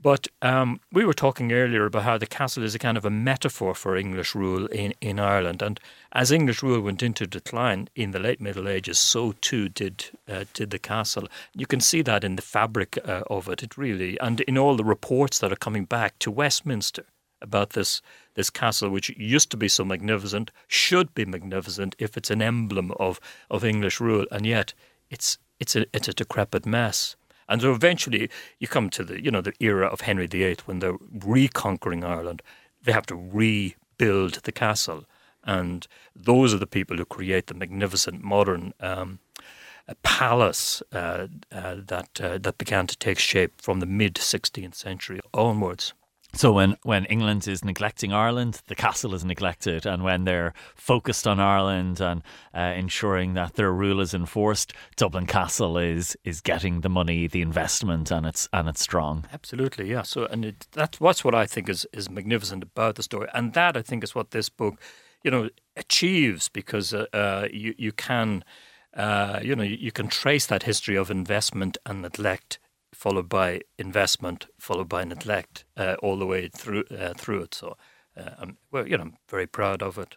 [0.00, 3.10] But um, we were talking earlier about how the castle is a kind of a
[3.10, 5.62] metaphor for English rule in, in Ireland.
[5.62, 5.78] And
[6.12, 10.44] as English rule went into decline in the late Middle Ages, so too did uh,
[10.54, 11.28] did the castle.
[11.54, 13.62] You can see that in the fabric uh, of it.
[13.62, 17.04] It really, and in all the reports that are coming back to Westminster
[17.40, 18.02] about this
[18.34, 22.92] this castle, which used to be so magnificent, should be magnificent if it's an emblem
[22.92, 24.72] of, of English rule, and yet
[25.10, 27.16] it's it's a it's a decrepit mess.
[27.48, 30.78] And so eventually you come to the you know the era of Henry VIII when
[30.78, 32.42] they're reconquering Ireland.
[32.84, 35.04] They have to rebuild the castle,
[35.44, 39.20] and those are the people who create the magnificent modern um,
[40.02, 45.20] palace uh, uh, that uh, that began to take shape from the mid 16th century
[45.34, 45.94] onwards.
[46.34, 51.26] So when, when England is neglecting Ireland, the castle is neglected, and when they're focused
[51.26, 52.22] on Ireland and
[52.54, 57.42] uh, ensuring that their rule is enforced, Dublin Castle is is getting the money, the
[57.42, 59.26] investment, and it's and it's strong.
[59.32, 60.02] Absolutely, yeah.
[60.02, 63.52] So and it, that's what's what I think is is magnificent about the story, and
[63.52, 64.80] that I think is what this book,
[65.22, 68.44] you know, achieves because uh, uh, you you can.
[68.94, 72.58] Uh, you know, you can trace that history of investment and neglect
[73.02, 77.52] followed by investment, followed by neglect, uh, all the way through uh, through it.
[77.52, 77.76] So,
[78.16, 80.16] uh, I'm well, you know, I'm very proud of it.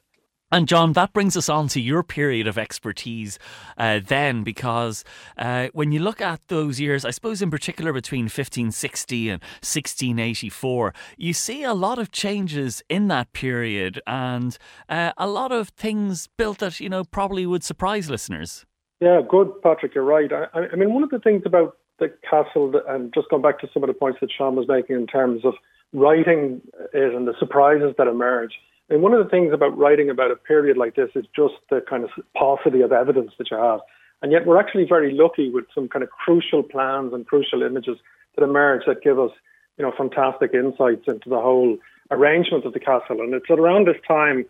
[0.51, 3.39] And John, that brings us on to your period of expertise
[3.79, 5.03] uh, then, because
[5.35, 10.93] uh, when you look at those years, I suppose in particular between 1560 and 1684,
[11.17, 14.55] you see a lot of changes in that period and
[14.87, 18.63] uh, a lot of things built that, you know, probably would surprise listeners.
[19.01, 20.31] Yeah, good, Patrick, you're right.
[20.31, 23.69] I, I mean, one of the things about the castle, and just going back to
[23.73, 25.53] some of the points that Sean was making in terms of
[25.93, 26.61] writing
[26.93, 28.53] it and the surprises that emerge.
[28.89, 31.81] And one of the things about writing about a period like this is just the
[31.89, 33.79] kind of paucity of evidence that you have.
[34.21, 37.97] And yet we're actually very lucky with some kind of crucial plans and crucial images
[38.35, 39.31] that emerge that give us,
[39.77, 41.77] you know, fantastic insights into the whole
[42.11, 43.21] arrangement of the castle.
[43.21, 44.45] And it's around this time,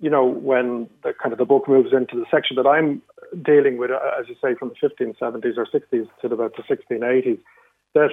[0.00, 3.02] you know, when the kind of the book moves into the section that I'm
[3.42, 7.38] dealing with, uh, as you say, from the 1570s or 60s to about the 1680s,
[7.94, 8.10] that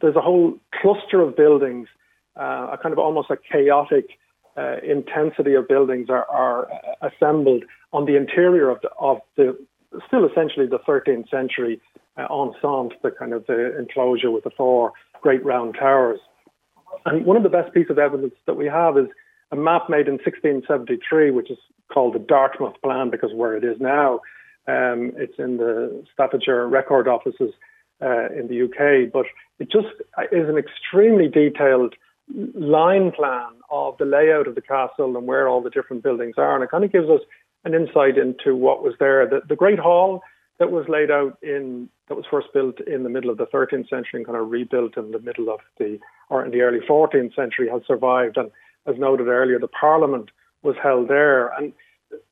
[0.00, 1.88] there's a whole cluster of buildings,
[2.36, 4.18] uh, a kind of almost a chaotic
[4.56, 6.68] uh, intensity of buildings are, are,
[7.02, 9.56] assembled on the interior of the, of the
[10.06, 11.80] still essentially the 13th century
[12.16, 16.20] uh, enceinte, the kind of the enclosure with the four great round towers.
[17.04, 19.08] And one of the best pieces of evidence that we have is
[19.52, 21.58] a map made in 1673, which is
[21.92, 24.20] called the Dartmouth Plan because where it is now,
[24.68, 27.52] um, it's in the Staffordshire Record Offices
[28.02, 29.26] uh, in the UK, but
[29.58, 29.88] it just
[30.32, 31.94] is an extremely detailed
[32.54, 36.54] line plan of the layout of the castle and where all the different buildings are.
[36.54, 37.20] And it kind of gives us
[37.64, 39.26] an insight into what was there.
[39.28, 40.22] The, the Great Hall
[40.58, 43.88] that was laid out in, that was first built in the middle of the 13th
[43.88, 45.98] century and kind of rebuilt in the middle of the,
[46.28, 48.36] or in the early 14th century has survived.
[48.36, 48.50] And
[48.86, 50.30] as noted earlier, the Parliament
[50.62, 51.48] was held there.
[51.48, 51.72] And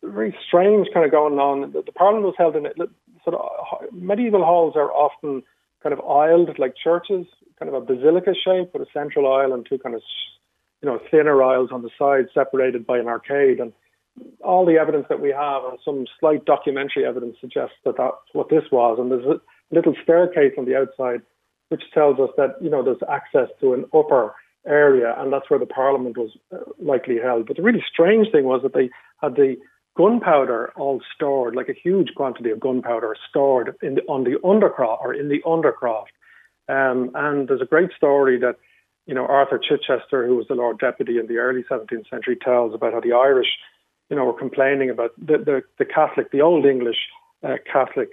[0.02, 1.72] very strange kind of going on.
[1.72, 2.66] The, the Parliament was held in.
[3.24, 5.42] Sort of medieval halls are often
[5.82, 7.26] kind of aisled like churches,
[7.58, 10.02] kind of a basilica shape with a central aisle and two kind of
[10.82, 13.60] you know thinner aisles on the side, separated by an arcade.
[13.60, 13.72] And
[14.42, 18.48] all the evidence that we have and some slight documentary evidence suggests that that's what
[18.48, 18.98] this was.
[19.00, 19.40] And there's a
[19.74, 21.22] little staircase on the outside
[21.68, 24.34] which tells us that you know there's access to an upper
[24.66, 27.46] area, and that's where the Parliament was uh, likely held.
[27.46, 29.56] But the really strange thing was that they had the
[29.96, 35.00] gunpowder all stored, like a huge quantity of gunpowder stored in the, on the undercroft
[35.00, 36.14] or in the undercroft.
[36.68, 38.56] Um, and there's a great story that
[39.06, 42.74] you know Arthur Chichester, who was the Lord Deputy in the early 17th century, tells
[42.74, 43.48] about how the Irish,
[44.08, 46.96] you know, were complaining about the the, the Catholic, the Old English
[47.42, 48.08] uh, Catholic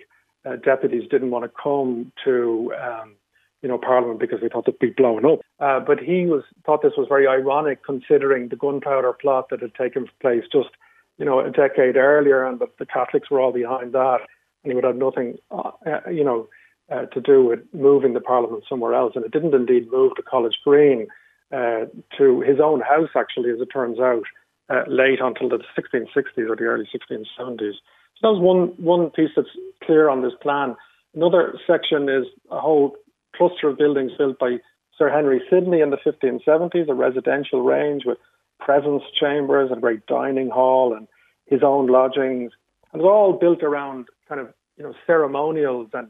[0.45, 3.15] uh, deputies didn't want to come to um,
[3.61, 5.39] you know, Parliament because they thought they'd be blown up.
[5.59, 9.75] Uh, but he was thought this was very ironic considering the gunpowder plot that had
[9.75, 10.69] taken place just,
[11.17, 14.19] you know, a decade earlier, and that the Catholics were all behind that,
[14.63, 16.47] and he would have nothing, uh, uh, you know,
[16.91, 19.13] uh, to do with moving the Parliament somewhere else.
[19.15, 21.07] And it didn't indeed move to College Green
[21.53, 21.85] uh,
[22.17, 24.23] to his own house, actually, as it turns out,
[24.69, 27.73] uh, late until the 1660s or the early 1670s.
[28.15, 29.49] So that was one one piece that's
[29.83, 30.75] clear on this plan.
[31.13, 32.95] Another section is a whole
[33.35, 34.57] cluster of buildings built by
[34.97, 38.17] Sir Henry Sidney in the 1570s, a residential range with
[38.59, 41.07] presence chambers and a great dining hall and
[41.45, 42.51] his own lodgings.
[42.93, 46.09] And it was all built around kind of, you know, ceremonials and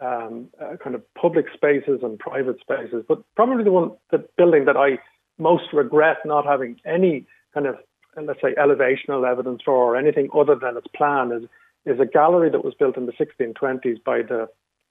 [0.00, 3.04] um, uh, kind of public spaces and private spaces.
[3.08, 4.98] But probably the one, the building that I
[5.38, 7.76] most regret not having any kind of,
[8.20, 11.48] let's say, elevational evidence for or anything other than its plan is,
[11.86, 14.48] is a gallery that was built in the 1620s by the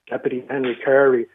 [0.10, 1.28] Deputy Henry Carey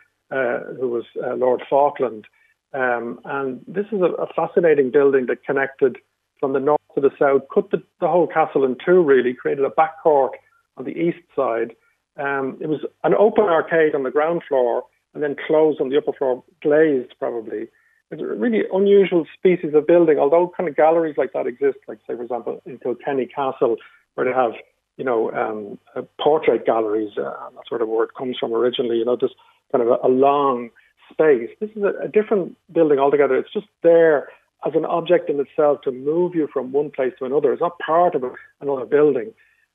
[0.79, 2.27] who was uh, Lord Falkland.
[2.75, 5.99] Um, and this is a, a, fascinating building that connected
[6.41, 9.65] from the north to the south, cut the, the whole castle in two, really, created
[9.65, 10.33] a back court
[10.79, 11.77] on the east side.
[12.17, 15.99] Um, it was an open arcade on the ground floor and then closed on the
[15.99, 17.69] upper floor, glazed probably.
[18.11, 20.19] it's a really unusual species of building.
[20.19, 23.77] Although kind of galleries like that exist, like say for example in Kilkenny Castle,
[24.15, 24.53] where they have
[24.97, 27.17] you know um, uh, portrait galleries.
[27.17, 28.97] Uh, that's where the word comes from originally.
[28.97, 29.35] You know, just
[29.73, 30.71] kind of a, a long
[31.11, 31.51] space.
[31.61, 33.37] This is a, a different building altogether.
[33.37, 34.29] It's just there
[34.65, 37.53] as an object in itself to move you from one place to another.
[37.53, 38.25] It's not part of
[38.61, 39.33] another building.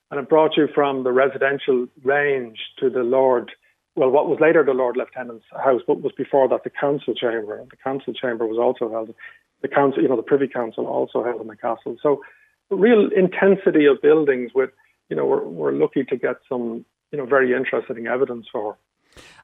[0.09, 3.51] And it brought you from the residential range to the Lord,
[3.95, 7.61] well, what was later the Lord Lieutenant's house, but was before that the council chamber.
[7.69, 9.13] The council chamber was also held,
[9.61, 11.97] the council, you know, the Privy Council also held in the castle.
[12.01, 12.21] So,
[12.69, 14.69] real intensity of buildings with,
[15.09, 18.77] you know, we're, we're lucky to get some, you know, very interesting evidence for.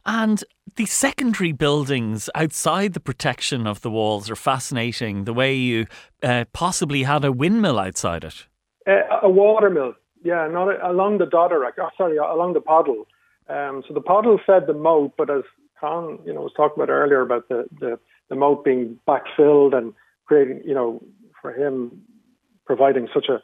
[0.05, 0.43] And
[0.75, 5.25] the secondary buildings outside the protection of the walls are fascinating.
[5.25, 5.87] The way you
[6.21, 8.47] uh, possibly had a windmill outside it.
[8.87, 9.93] Uh, a watermill,
[10.23, 13.07] yeah, not a, along the Dodder, oh, sorry, along the Poddle.
[13.47, 15.43] Um, so the Poddle fed the moat, but as
[15.79, 17.99] Con, you know, was talking about earlier about the, the,
[18.29, 19.93] the moat being backfilled and
[20.25, 21.03] creating, you know,
[21.41, 22.01] for him
[22.65, 23.41] providing such a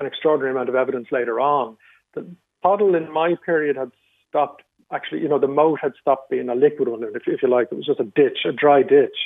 [0.00, 1.76] an extraordinary amount of evidence later on.
[2.14, 2.26] The
[2.62, 3.92] Poddle in my period had
[4.28, 4.62] stopped
[4.92, 7.68] actually, you know, the moat had stopped being a liquid one, if, if you like.
[7.70, 9.16] It was just a ditch, a dry ditch.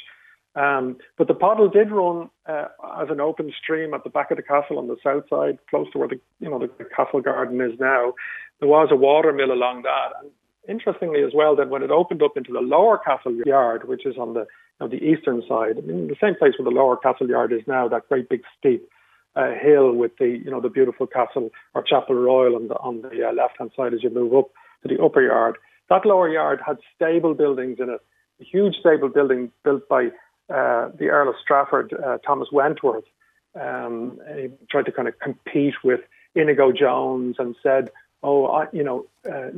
[0.57, 2.67] Um, but the Poddle did run uh,
[3.01, 5.91] as an open stream at the back of the castle on the south side, close
[5.93, 8.15] to where the you know the, castle garden is now.
[8.61, 10.13] There was a water mill along that.
[10.23, 10.31] And
[10.69, 14.17] interestingly, as well, that when it opened up into the lower castle yard, which is
[14.17, 14.47] on the
[14.81, 17.63] on the eastern side, I mean, the same place where the lower castle yard is
[17.67, 18.89] now, that great big steep
[19.35, 23.03] uh, hill with the you know the beautiful castle or chapel royal on the on
[23.03, 24.51] the uh, left hand side as you move up
[24.87, 25.57] to the upper yard.
[25.91, 28.01] That lower yard had stable buildings in it,
[28.41, 30.07] a huge stable building built by
[30.53, 33.05] uh, the Earl of Strafford, uh, Thomas Wentworth.
[33.61, 36.01] Um, he tried to kind of compete with
[36.35, 37.91] Inigo Jones and said,
[38.23, 39.51] "Oh, I, you know, uh,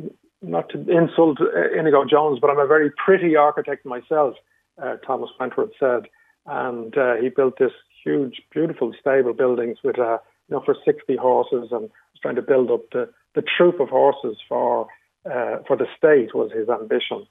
[0.43, 4.35] not to insult uh, Inigo Jones, but I'm a very pretty architect myself."
[4.81, 6.03] Uh, Thomas Wentworth said,
[6.45, 7.73] and uh, he built this
[8.05, 10.19] huge, beautiful stable buildings with, you
[10.51, 14.37] know, for 60 horses, and was trying to build up the the troop of horses
[14.49, 14.89] for
[15.27, 17.27] uh, for the state was his ambition.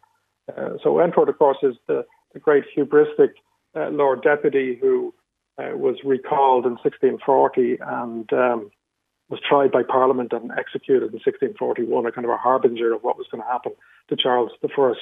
[0.49, 3.31] Uh, so Wentworth, of course, is the, the great hubristic
[3.75, 5.13] uh, Lord Deputy who
[5.57, 8.71] uh, was recalled in 1640 and um,
[9.29, 13.17] was tried by Parliament and executed in 1641, a kind of a harbinger of what
[13.17, 13.71] was going to happen
[14.09, 14.93] to Charles I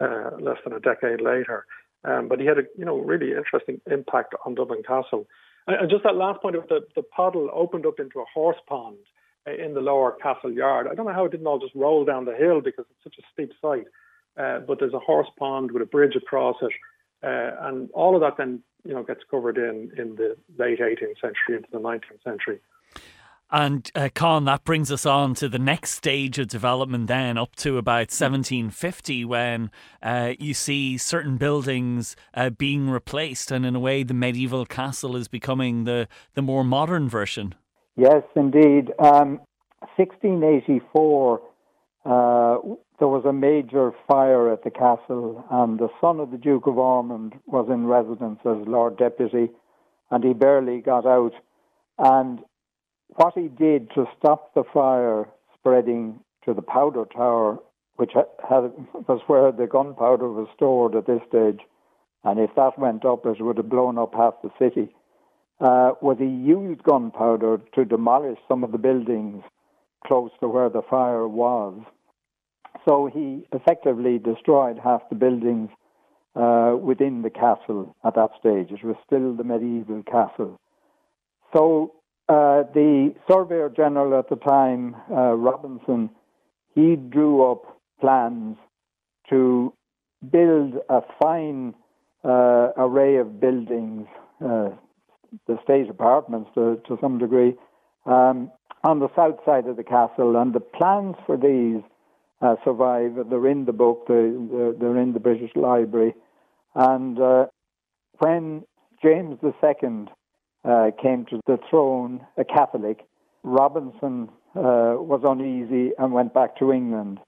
[0.00, 1.66] uh, less than a decade later.
[2.04, 5.26] Um, but he had a you know really interesting impact on Dublin Castle.
[5.66, 8.96] And just that last point of the, the Poddle opened up into a horse pond
[9.52, 10.86] in the lower castle yard.
[10.90, 13.18] I don't know how it didn't all just roll down the hill because it's such
[13.18, 13.86] a steep site.
[14.38, 16.72] Uh, but there's a horse pond with a bridge across it,
[17.24, 21.20] uh, and all of that then you know gets covered in in the late 18th
[21.20, 22.60] century into the 19th century.
[23.50, 27.56] And uh, Con, that brings us on to the next stage of development, then up
[27.56, 29.70] to about 1750, when
[30.02, 35.16] uh, you see certain buildings uh, being replaced, and in a way, the medieval castle
[35.16, 37.54] is becoming the, the more modern version.
[37.98, 38.92] Yes, indeed.
[39.00, 39.40] Um,
[39.96, 41.40] 1684,
[42.04, 42.58] uh,
[43.00, 46.78] there was a major fire at the castle, and the son of the Duke of
[46.78, 49.50] Ormond was in residence as Lord Deputy,
[50.12, 51.32] and he barely got out.
[51.98, 52.38] And
[53.16, 55.28] what he did to stop the fire
[55.58, 57.58] spreading to the powder tower,
[57.96, 58.70] which had,
[59.08, 61.62] was where the gunpowder was stored at this stage,
[62.22, 64.94] and if that went up, it would have blown up half the city
[65.60, 69.42] uh, was he used gunpowder to demolish some of the buildings
[70.06, 71.80] close to where the fire was.
[72.88, 75.70] So he effectively destroyed half the buildings
[76.36, 78.70] uh, within the castle at that stage.
[78.70, 80.60] It was still the medieval castle.
[81.54, 81.94] So
[82.28, 86.10] uh, the Surveyor General at the time, uh, Robinson,
[86.74, 88.56] he drew up plans
[89.30, 89.72] to
[90.30, 91.74] build a fine
[92.24, 94.06] uh, array of buildings,
[94.44, 94.70] uh,
[95.46, 97.54] the state apartments to, to some degree
[98.06, 98.50] um,
[98.84, 101.82] on the south side of the castle, and the plans for these
[102.40, 103.16] uh, survive.
[103.28, 104.04] They're in the book.
[104.06, 104.32] They're,
[104.72, 106.14] they're in the British Library,
[106.74, 107.46] and uh,
[108.18, 108.64] when
[109.02, 110.06] James II
[110.64, 113.06] uh, came to the throne, a Catholic,
[113.42, 117.18] Robinson uh, was uneasy and went back to England,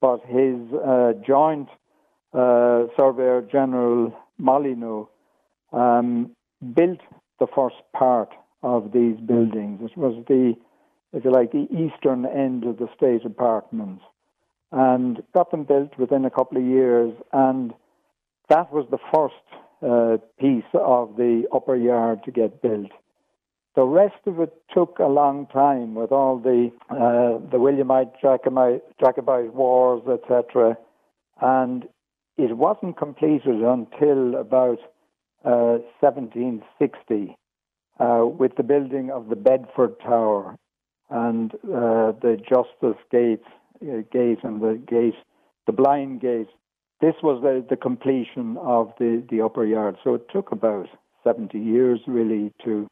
[0.00, 1.68] but his uh, joint
[2.32, 5.06] uh, Surveyor General Molyneux
[5.72, 6.30] um,
[6.74, 7.00] built
[7.38, 8.30] the first part
[8.62, 9.80] of these buildings.
[9.82, 10.54] It was the,
[11.12, 14.02] if you like, the eastern end of the state apartments,
[14.72, 17.14] and got them built within a couple of years.
[17.32, 17.72] And
[18.48, 19.34] that was the first
[19.82, 22.90] uh, piece of the upper yard to get built.
[23.76, 28.82] The rest of it took a long time with all the uh, the Williamite Jacobite,
[28.98, 30.78] Jacobite wars, etc.
[31.42, 31.86] And
[32.38, 34.78] it wasn't completed until about
[35.44, 37.36] uh, 1760
[37.98, 40.56] uh, with the building of the Bedford Tower
[41.10, 43.42] and uh, the Justice Gate,
[43.82, 45.14] uh, gate and the gate,
[45.66, 46.48] the Blind Gate.
[47.00, 49.96] This was the, the completion of the, the upper yard.
[50.02, 50.88] So it took about
[51.24, 52.88] 70 years really to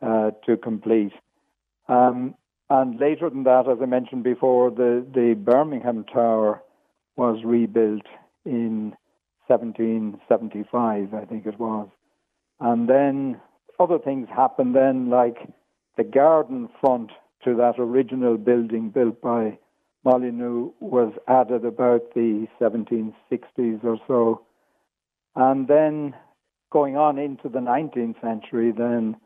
[0.00, 1.12] uh, to complete.
[1.88, 2.34] Um,
[2.70, 6.62] and later than that, as I mentioned before, the, the Bermingham Tower
[7.16, 8.06] was rebuilt
[8.44, 8.94] in
[9.48, 11.88] 1775, I think it was.
[12.60, 13.40] And then
[13.80, 15.48] other things happened then, like
[15.96, 17.10] the garden front
[17.44, 19.58] to that original building built by
[20.04, 24.42] Molyneux was added about the 1760s or so.
[25.36, 26.14] And then
[26.70, 29.16] going on into the 19th century, then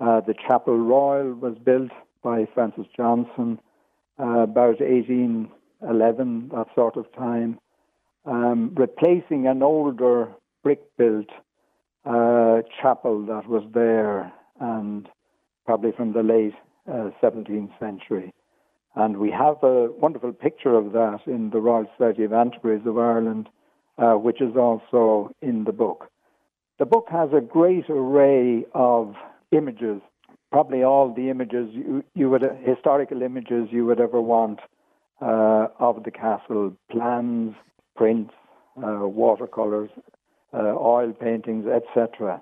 [0.00, 1.90] uh, the Chapel Royal was built
[2.22, 3.58] by Francis Johnston
[4.18, 7.58] uh, about 1811, that sort of time,
[8.26, 10.28] um, replacing an older
[10.62, 11.28] brick built
[12.04, 15.08] uh, chapel that was there and
[15.64, 16.54] probably from the late
[16.88, 18.32] uh, 17th century.
[18.94, 22.96] And we have a wonderful picture of that in the Royal Society of Antiquaries of
[22.96, 23.48] Ireland,
[23.98, 26.10] uh, which is also in the book.
[26.78, 29.14] The book has a great array of
[29.52, 30.00] images,
[30.50, 34.60] probably all the images you, you would, historical images you would ever want
[35.20, 37.54] uh, of the castle, plans,
[37.96, 38.32] prints,
[38.78, 39.90] uh, watercolors,
[40.52, 42.40] uh, oil paintings, etc.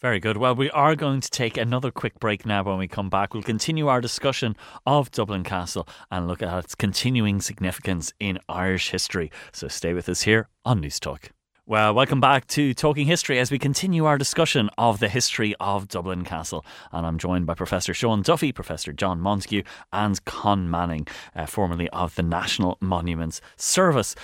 [0.00, 0.36] Very good.
[0.36, 3.32] Well, we are going to take another quick break now when we come back.
[3.32, 4.54] We'll continue our discussion
[4.84, 9.30] of Dublin Castle and look at its continuing significance in Irish history.
[9.52, 11.30] So stay with us here on Newstalk.
[11.66, 15.88] Well, welcome back to Talking History as we continue our discussion of the history of
[15.88, 16.62] Dublin Castle.
[16.92, 21.88] And I'm joined by Professor Sean Duffy, Professor John Montague, and Con Manning, uh, formerly
[21.88, 24.14] of the National Monuments Service.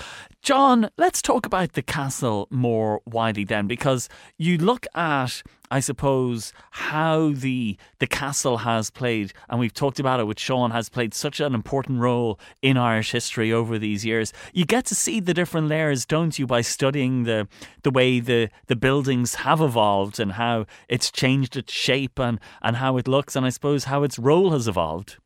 [0.43, 6.53] John, let's talk about the castle more widely then, because you look at, I suppose,
[6.71, 11.14] how the the castle has played, and we've talked about it with Sean, has played
[11.14, 14.33] such an important role in Irish history over these years.
[14.53, 17.47] You get to see the different layers, don't you, by studying the
[17.83, 22.77] the way the, the buildings have evolved and how it's changed its shape and, and
[22.77, 25.16] how it looks, and I suppose how its role has evolved.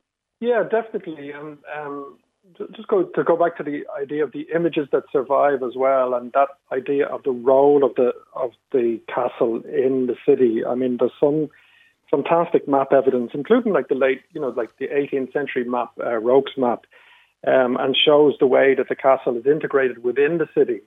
[0.41, 1.33] Yeah, definitely.
[1.33, 2.19] Um, um,
[2.75, 6.15] just go to go back to the idea of the images that survive as well,
[6.15, 10.65] and that idea of the role of the of the castle in the city.
[10.65, 11.49] I mean, there's some
[12.11, 16.21] fantastic map evidence, including like the late, you know, like the 18th century map, uh,
[16.57, 16.85] map,
[17.47, 20.81] um, and shows the way that the castle is integrated within the city.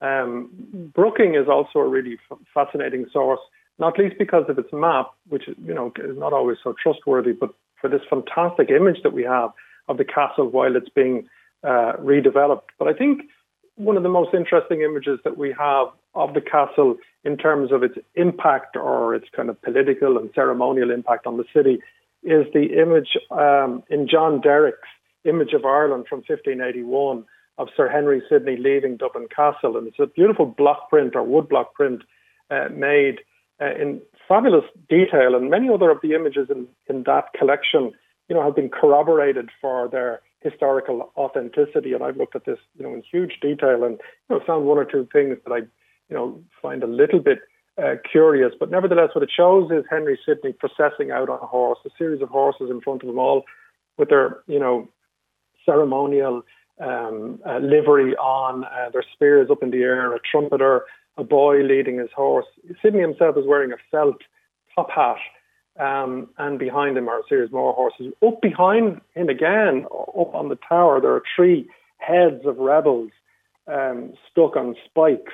[0.00, 0.50] Um,
[0.94, 3.40] Brooking is also a really f- fascinating source,
[3.78, 7.50] not least because of its map, which you know is not always so trustworthy, but
[7.80, 9.50] for this fantastic image that we have
[9.88, 11.28] of the castle while it's being
[11.64, 12.68] uh, redeveloped.
[12.78, 13.22] But I think
[13.76, 17.82] one of the most interesting images that we have of the castle in terms of
[17.82, 21.78] its impact or its kind of political and ceremonial impact on the city
[22.22, 24.88] is the image um, in John Derricke's
[25.24, 27.24] Image of Ireland from 1581
[27.58, 29.76] of Sir Henry Sidney leaving Dublin Castle.
[29.76, 32.02] And it's a beautiful block print or woodblock print
[32.50, 33.20] uh, made
[33.60, 35.34] uh, in fabulous detail.
[35.34, 37.92] And many other of the images in, in that collection
[38.28, 41.92] you know, have been corroborated for their historical authenticity.
[41.92, 43.98] And I've looked at this, you know, in huge detail and,
[44.28, 47.40] you know, found one or two things that I, you know, find a little bit
[47.82, 48.52] uh, curious.
[48.58, 52.22] But nevertheless, what it shows is Henry Sidney processing out on a horse, a series
[52.22, 53.44] of horses in front of them all
[53.96, 54.88] with their, you know,
[55.64, 56.42] ceremonial
[56.80, 60.82] um, uh, livery on, uh, their spears up in the air, a trumpeter,
[61.16, 62.46] a boy leading his horse.
[62.80, 64.18] Sidney himself is wearing a felt
[64.74, 65.16] top hat
[65.78, 68.12] um, and behind him are a series more horses.
[68.26, 71.68] Up behind him again, up on the tower, there are three
[71.98, 73.10] heads of rebels
[73.66, 75.32] um, stuck on spikes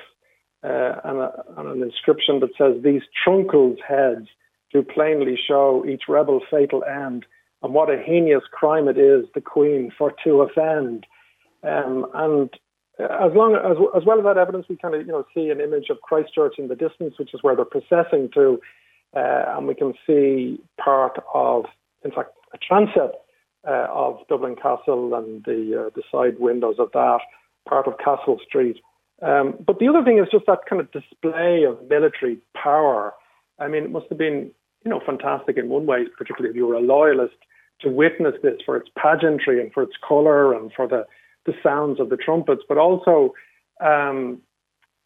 [0.63, 4.27] uh, and, a, and, an inscription that says, These trunkles' heads
[4.73, 7.25] do plainly show each rebel fatal end,
[7.63, 11.05] and what a heinous crime it is, the Queen, for to offend.
[11.63, 12.49] Um, and
[12.99, 15.59] as long as, as well as that evidence, we kind of you know see an
[15.59, 18.59] image of Christchurch in the distance, which is where they're processing to.
[19.15, 21.65] Uh, and we can see part of,
[22.03, 23.15] in fact, a transept
[23.67, 27.19] uh, of Dublin Castle and the uh, the side windows of that,
[27.67, 28.77] part of Castle Street.
[29.21, 33.13] Um, but the other thing is just that kind of display of military power.
[33.59, 34.51] I mean, it must have been,
[34.83, 37.37] you know, fantastic in one way, particularly if you were a loyalist,
[37.81, 41.05] to witness this for its pageantry and for its colour and for the,
[41.45, 43.33] the sounds of the trumpets, but also,
[43.79, 44.41] um,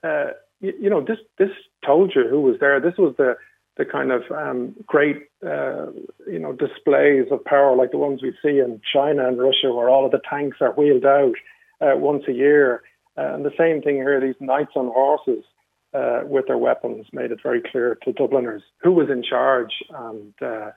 [0.04, 1.50] uh, you, you, know, this this
[1.86, 2.80] told you who was there.
[2.80, 3.36] This was the
[3.80, 5.86] the kind of um, great, uh,
[6.28, 9.90] you know, displays of power like the ones we see in China and Russia, where
[9.90, 11.36] all of the tanks are wheeled out
[11.82, 12.84] uh, once a year.
[13.18, 15.46] Uh, and the same thing here, these knights on horses
[15.94, 20.34] uh, with their weapons made it very clear to Dubliners who was in charge, and
[20.42, 20.72] uh,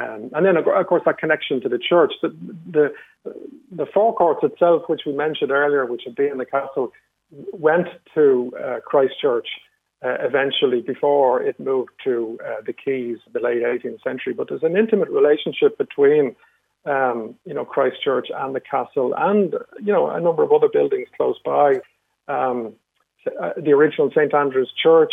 [0.00, 2.14] um, and then of course that connection to the church.
[2.22, 2.34] The,
[2.70, 2.94] the
[3.70, 6.92] the Four Courts itself, which we mentioned earlier, which had been in the castle,
[7.52, 9.48] went to uh, Christchurch
[10.04, 14.32] uh, eventually before it moved to uh, the Quays, the late 18th century.
[14.32, 16.36] But there's an intimate relationship between,
[16.84, 21.08] um, you know, Christchurch and the castle, and you know a number of other buildings
[21.16, 21.80] close by.
[22.28, 22.74] Um,
[23.42, 25.12] uh, the original St Andrew's Church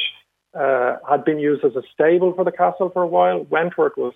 [0.53, 3.43] uh, had been used as a stable for the castle for a while.
[3.49, 4.13] Wentworth was,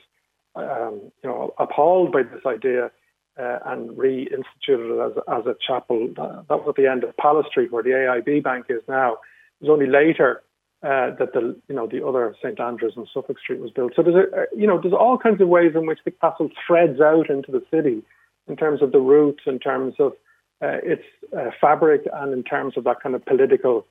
[0.55, 2.91] um, you know, appalled by this idea.
[3.37, 4.33] Uh, and reinstituted
[4.67, 6.09] it as, as a chapel.
[6.17, 9.13] That was at the end of Palace Street, where the AIB Bank is now.
[9.13, 10.43] It was only later
[10.81, 13.93] uh, that the you know the other St Andrews and Suffolk Street was built.
[13.95, 16.49] So there's a, uh, you know there's all kinds of ways in which the castle
[16.65, 18.01] threads out into the city,
[18.47, 20.13] in terms of the routes, in terms of
[20.61, 21.03] uh, its
[21.37, 23.85] uh, fabric, and in terms of that kind of political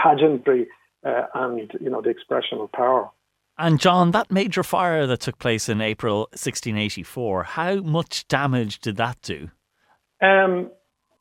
[0.00, 0.66] pageantry
[1.04, 3.08] uh, and you know the expression of power.
[3.58, 8.96] And John, that major fire that took place in April 1684, how much damage did
[8.96, 9.50] that do?
[10.22, 10.70] Um,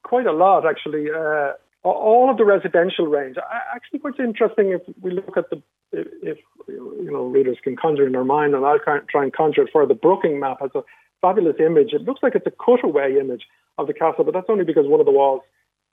[0.03, 1.07] quite a lot, actually.
[1.11, 1.53] Uh,
[1.83, 3.37] all of the residential range.
[3.73, 5.61] Actually, what's interesting if we look at the
[5.91, 9.69] if, you know readers can conjure in their mind, and I'll try and conjure it
[9.71, 10.83] for the Brooking map has a
[11.21, 11.93] fabulous image.
[11.93, 13.43] It looks like it's a cutaway image
[13.77, 15.41] of the castle, but that's only because one of the walls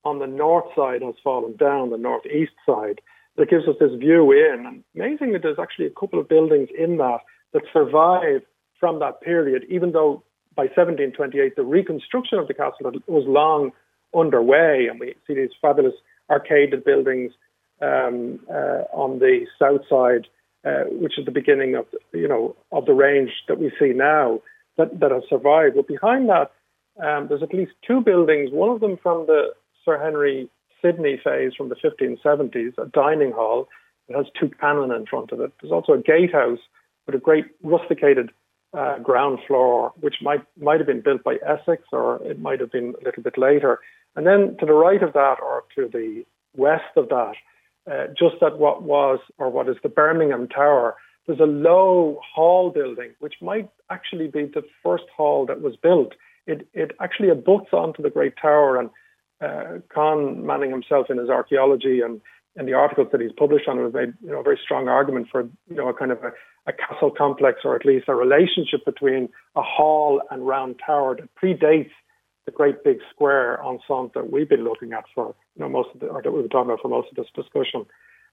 [0.04, 3.00] on the north side has fallen down, the northeast side.
[3.36, 4.66] That gives us this view in.
[4.66, 7.20] And amazingly, there's actually a couple of buildings in that
[7.52, 8.42] that survive
[8.80, 10.24] from that period, even though
[10.56, 13.70] by 1728 the reconstruction of the castle was long
[14.14, 15.94] underway, and we see these fabulous
[16.30, 17.32] arcaded buildings
[17.80, 20.26] um, uh, on the south side,
[20.64, 23.92] uh, which is the beginning of the, you know of the range that we see
[23.94, 24.40] now
[24.76, 25.76] that, that have survived.
[25.76, 26.50] But behind that,
[27.02, 28.50] um, there's at least two buildings.
[28.52, 29.52] One of them from the
[29.84, 30.48] Sir Henry
[30.82, 33.68] Sidney phase from the 1570s, a dining hall.
[34.08, 35.52] It has two cannon in front of it.
[35.60, 36.60] There's also a gatehouse
[37.06, 38.30] with a great rusticated
[38.74, 42.70] uh, ground floor, which might might have been built by Essex or it might have
[42.70, 43.80] been a little bit later.
[44.16, 46.24] And then to the right of that, or to the
[46.56, 47.34] west of that,
[47.90, 50.96] uh, just at what was or what is the Bermingham Tower,
[51.26, 56.12] there's a low hall building, which might actually be the first hall that was built.
[56.46, 58.90] It, it actually abuts onto the Great Tower, and
[59.40, 62.20] uh, Con Manning himself in his archaeology and
[62.56, 64.88] in the articles that he's published on it has made you know a very strong
[64.88, 66.32] argument for you know a kind of a,
[66.68, 71.28] a castle complex or at least a relationship between a hall and round tower that
[71.34, 71.90] predates
[72.44, 76.00] the great big square enceinte that we've been looking at for you know most of
[76.00, 77.86] the, or that we've been talking about for most of this discussion.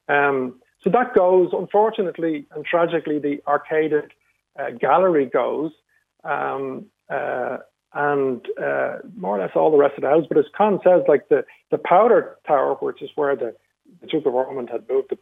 [0.08, 4.10] Um, so that goes, unfortunately and tragically, the arcaded
[4.60, 5.72] uh, gallery goes,
[6.24, 7.58] um, uh,
[7.94, 10.26] and uh, more or less all the rest of the house.
[10.28, 13.56] But as Con says, like the the powder tower, which is where the,
[14.02, 15.18] the Duke of Ormond had moved the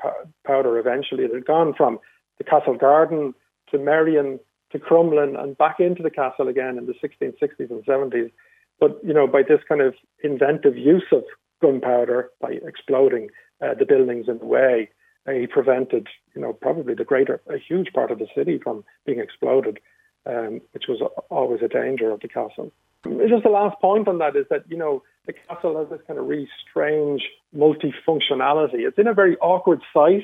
[0.46, 2.00] powder eventually, it had gone from
[2.38, 3.34] the castle garden
[3.72, 4.40] to Merrion
[4.72, 8.32] to Crumlin and back into the castle again in the 1660s and 70s.
[8.80, 11.24] But you know, by this kind of inventive use of
[11.62, 13.30] gunpowder, by exploding
[13.62, 14.90] uh, the buildings in the way,
[15.28, 18.84] uh, he prevented, you know, probably the greater, a huge part of the city from
[19.06, 19.80] being exploded,
[20.26, 22.72] um, which was always a danger of the castle.
[23.04, 26.18] Just the last point on that is that you know the castle has this kind
[26.18, 27.22] of really strange
[27.56, 28.88] multifunctionality.
[28.88, 30.24] It's in a very awkward site.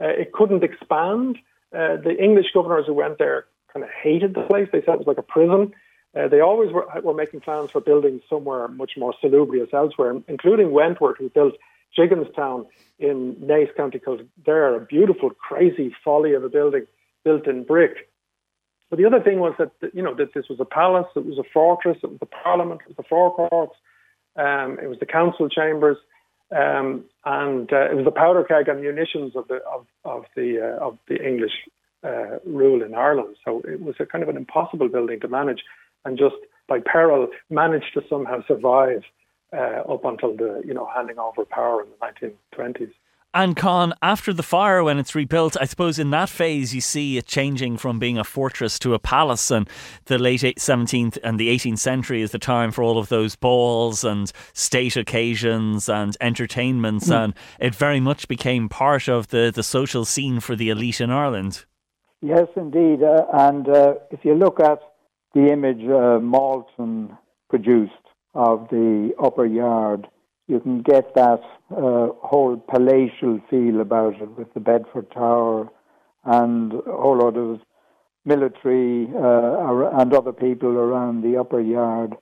[0.00, 1.38] Uh, it couldn't expand.
[1.74, 4.68] Uh, the English governors who went there kind of hated the place.
[4.72, 5.72] They said it was like a prison.
[6.16, 10.70] Uh, they always were, were, making plans for building somewhere much more salubrious elsewhere, including
[10.70, 11.54] Wentworth, who built
[11.96, 12.66] Jigginstown
[12.98, 16.86] in Naas, County Kildare, a beautiful, crazy folly of a building
[17.24, 18.08] built in brick.
[18.88, 21.38] But the other thing was that you know that this was a palace, it was
[21.38, 23.74] a fortress, it was the parliament, it was the Four Courts,
[24.36, 25.96] um, it was the council chambers,
[26.54, 30.60] um, and uh, it was the powder keg and munitions of the of, of the
[30.60, 31.52] uh, of the English
[32.04, 33.36] uh, rule in Ireland.
[33.44, 35.62] So it was a kind of an impossible building to manage
[36.04, 36.36] and just
[36.68, 39.02] by peril managed to somehow survive
[39.52, 42.92] uh, up until the you know handing over power in the 1920s.
[43.36, 47.18] And Con, after the fire, when it's rebuilt, I suppose in that phase you see
[47.18, 49.50] it changing from being a fortress to a palace.
[49.50, 49.68] And
[50.06, 54.04] the late 17th and the 18th century is the time for all of those balls
[54.04, 57.10] and state occasions and entertainments.
[57.10, 57.24] Mm.
[57.24, 61.10] And it very much became part of the, the social scene for the elite in
[61.10, 61.66] Ireland.
[62.22, 63.02] Yes, indeed.
[63.02, 64.80] Uh, and uh, if you look at
[65.34, 67.14] the image uh, Malton
[67.50, 67.92] produced
[68.34, 70.06] of the upper yard,
[70.48, 71.40] you can get that
[71.70, 75.68] uh, whole palatial feel about it with the Bedford Tower
[76.24, 77.60] and a whole lot of
[78.24, 82.14] military uh, and other people around the upper yard.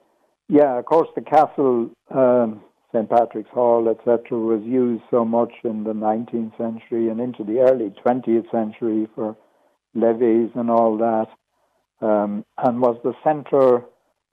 [0.48, 2.62] Yeah, of course, the castle um,
[2.94, 3.10] St.
[3.10, 7.92] Patrick's Hall, etc., was used so much in the 19th century and into the early
[8.04, 9.36] 20th century for
[9.94, 13.84] levees and all that, um, and was the centre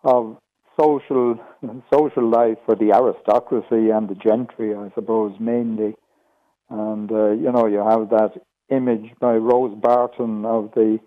[0.04, 0.38] of
[0.82, 1.40] social
[1.94, 5.96] social life for the aristocracy and the gentry, I suppose, mainly.
[6.70, 8.34] And uh, you know, you have that
[8.70, 11.00] image by Rose Barton of the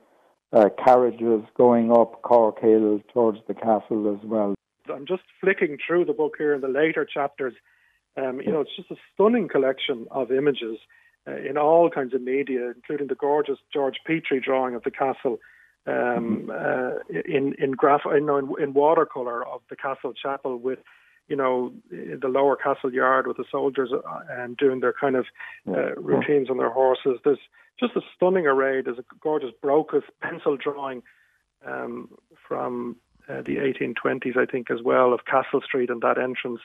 [0.53, 4.55] uh, carriages going up Cork Hill towards the castle as well.
[4.93, 7.55] I'm just flicking through the book here in the later chapters.
[8.16, 10.79] Um, you know, it's just a stunning collection of images
[11.27, 15.39] uh, in all kinds of media, including the gorgeous George Petrie drawing of the castle
[15.87, 16.93] um, uh,
[17.24, 18.28] in in graph, in,
[18.61, 20.78] in watercolor of the castle chapel with
[21.28, 25.26] you know, the lower castle yard with the soldiers uh, and doing their kind of
[25.66, 27.18] uh, routines on their horses.
[27.24, 27.39] There's
[27.80, 28.82] just a stunning array.
[28.82, 31.03] There's a gorgeous Brocas pencil drawing
[31.66, 32.11] um,
[32.47, 32.97] from
[33.28, 36.61] uh, the 1820s, I think, as well, of Castle Street and that entrance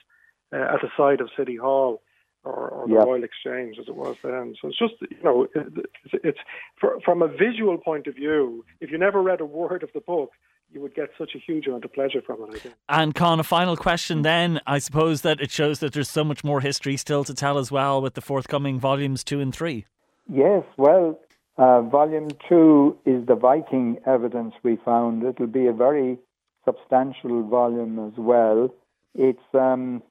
[0.51, 2.01] uh, at the side of City Hall
[2.43, 3.05] or, or the yep.
[3.05, 4.55] Royal Exchange as it was then.
[4.61, 6.39] So it's just, you know, it's, it's
[6.79, 10.01] for, from a visual point of view, if you never read a word of the
[10.01, 10.31] book,
[10.71, 12.75] you would get such a huge amount of pleasure from it, I think.
[12.87, 14.61] And Con, a final question then.
[14.67, 17.71] I suppose that it shows that there's so much more history still to tell as
[17.71, 19.85] well with the forthcoming volumes two and three.
[20.31, 21.19] Yes, well,
[21.57, 25.23] uh, volume two is the Viking evidence we found.
[25.23, 26.19] It'll be a very
[26.65, 28.69] substantial volume as well.
[29.15, 30.03] It's um,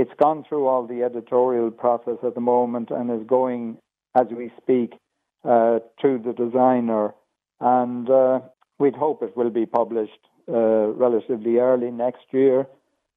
[0.00, 3.78] it's gone through all the editorial process at the moment and is going
[4.14, 4.94] as we speak
[5.44, 7.14] uh, to the designer.
[7.60, 8.40] And uh,
[8.78, 12.66] We'd hope it will be published uh, relatively early next year.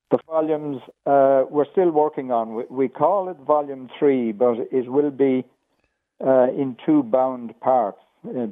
[0.10, 2.56] The volumes uh, we're still working on.
[2.56, 5.46] We, we, call it Volume 3, but it will be
[6.26, 8.00] uh, in two bound parts,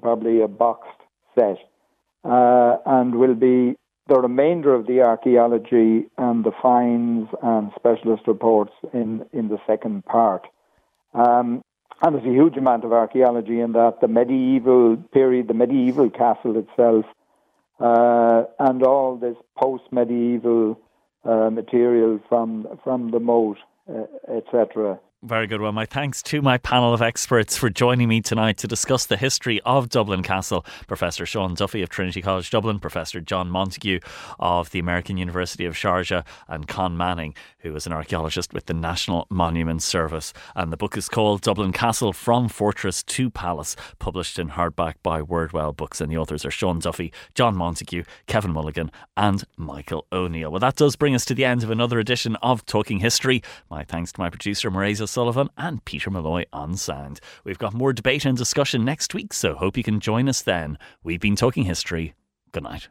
[0.01, 1.01] probably a boxed
[1.37, 1.57] set,
[2.23, 3.75] uh, and will be
[4.09, 10.03] the remainder of the archaeology and the finds and specialist reports in, in the second
[10.05, 10.47] part.
[11.13, 11.61] Um,
[12.01, 16.57] and there's a huge amount of archaeology in that, the medieval period, the medieval castle
[16.57, 17.05] itself,
[17.79, 20.79] uh, and all this post-medieval
[21.23, 23.57] uh, material from from the moat,
[23.89, 24.03] uh,
[24.33, 24.99] etc.
[25.21, 25.59] Very good.
[25.59, 29.17] Well, my thanks to my panel of experts for joining me tonight to discuss the
[29.17, 30.65] history of Dublin Castle.
[30.87, 33.99] Professor Sean Duffy of Trinity College Dublin, Professor John Montague
[34.39, 38.73] of the American University of Sharjah, and Con Manning, who is an archaeologist with the
[38.73, 40.31] National Monuments Service.
[40.55, 45.21] And the book is called Dublin Castle From Fortress to Palace, published in hardback by
[45.21, 45.99] Wordwell Books.
[45.99, 50.49] And the authors are Sean Duffy, John Montague, Kevin Mulligan, and Michael O'Neill.
[50.49, 53.43] Well, that does bring us to the end of another edition of Talking History.
[53.69, 57.19] My thanks to my producer, Marisa Sullivan and Peter Malloy on sound.
[57.43, 60.77] We've got more debate and discussion next week, so hope you can join us then.
[61.03, 62.13] We've been talking history.
[62.51, 62.89] Good night.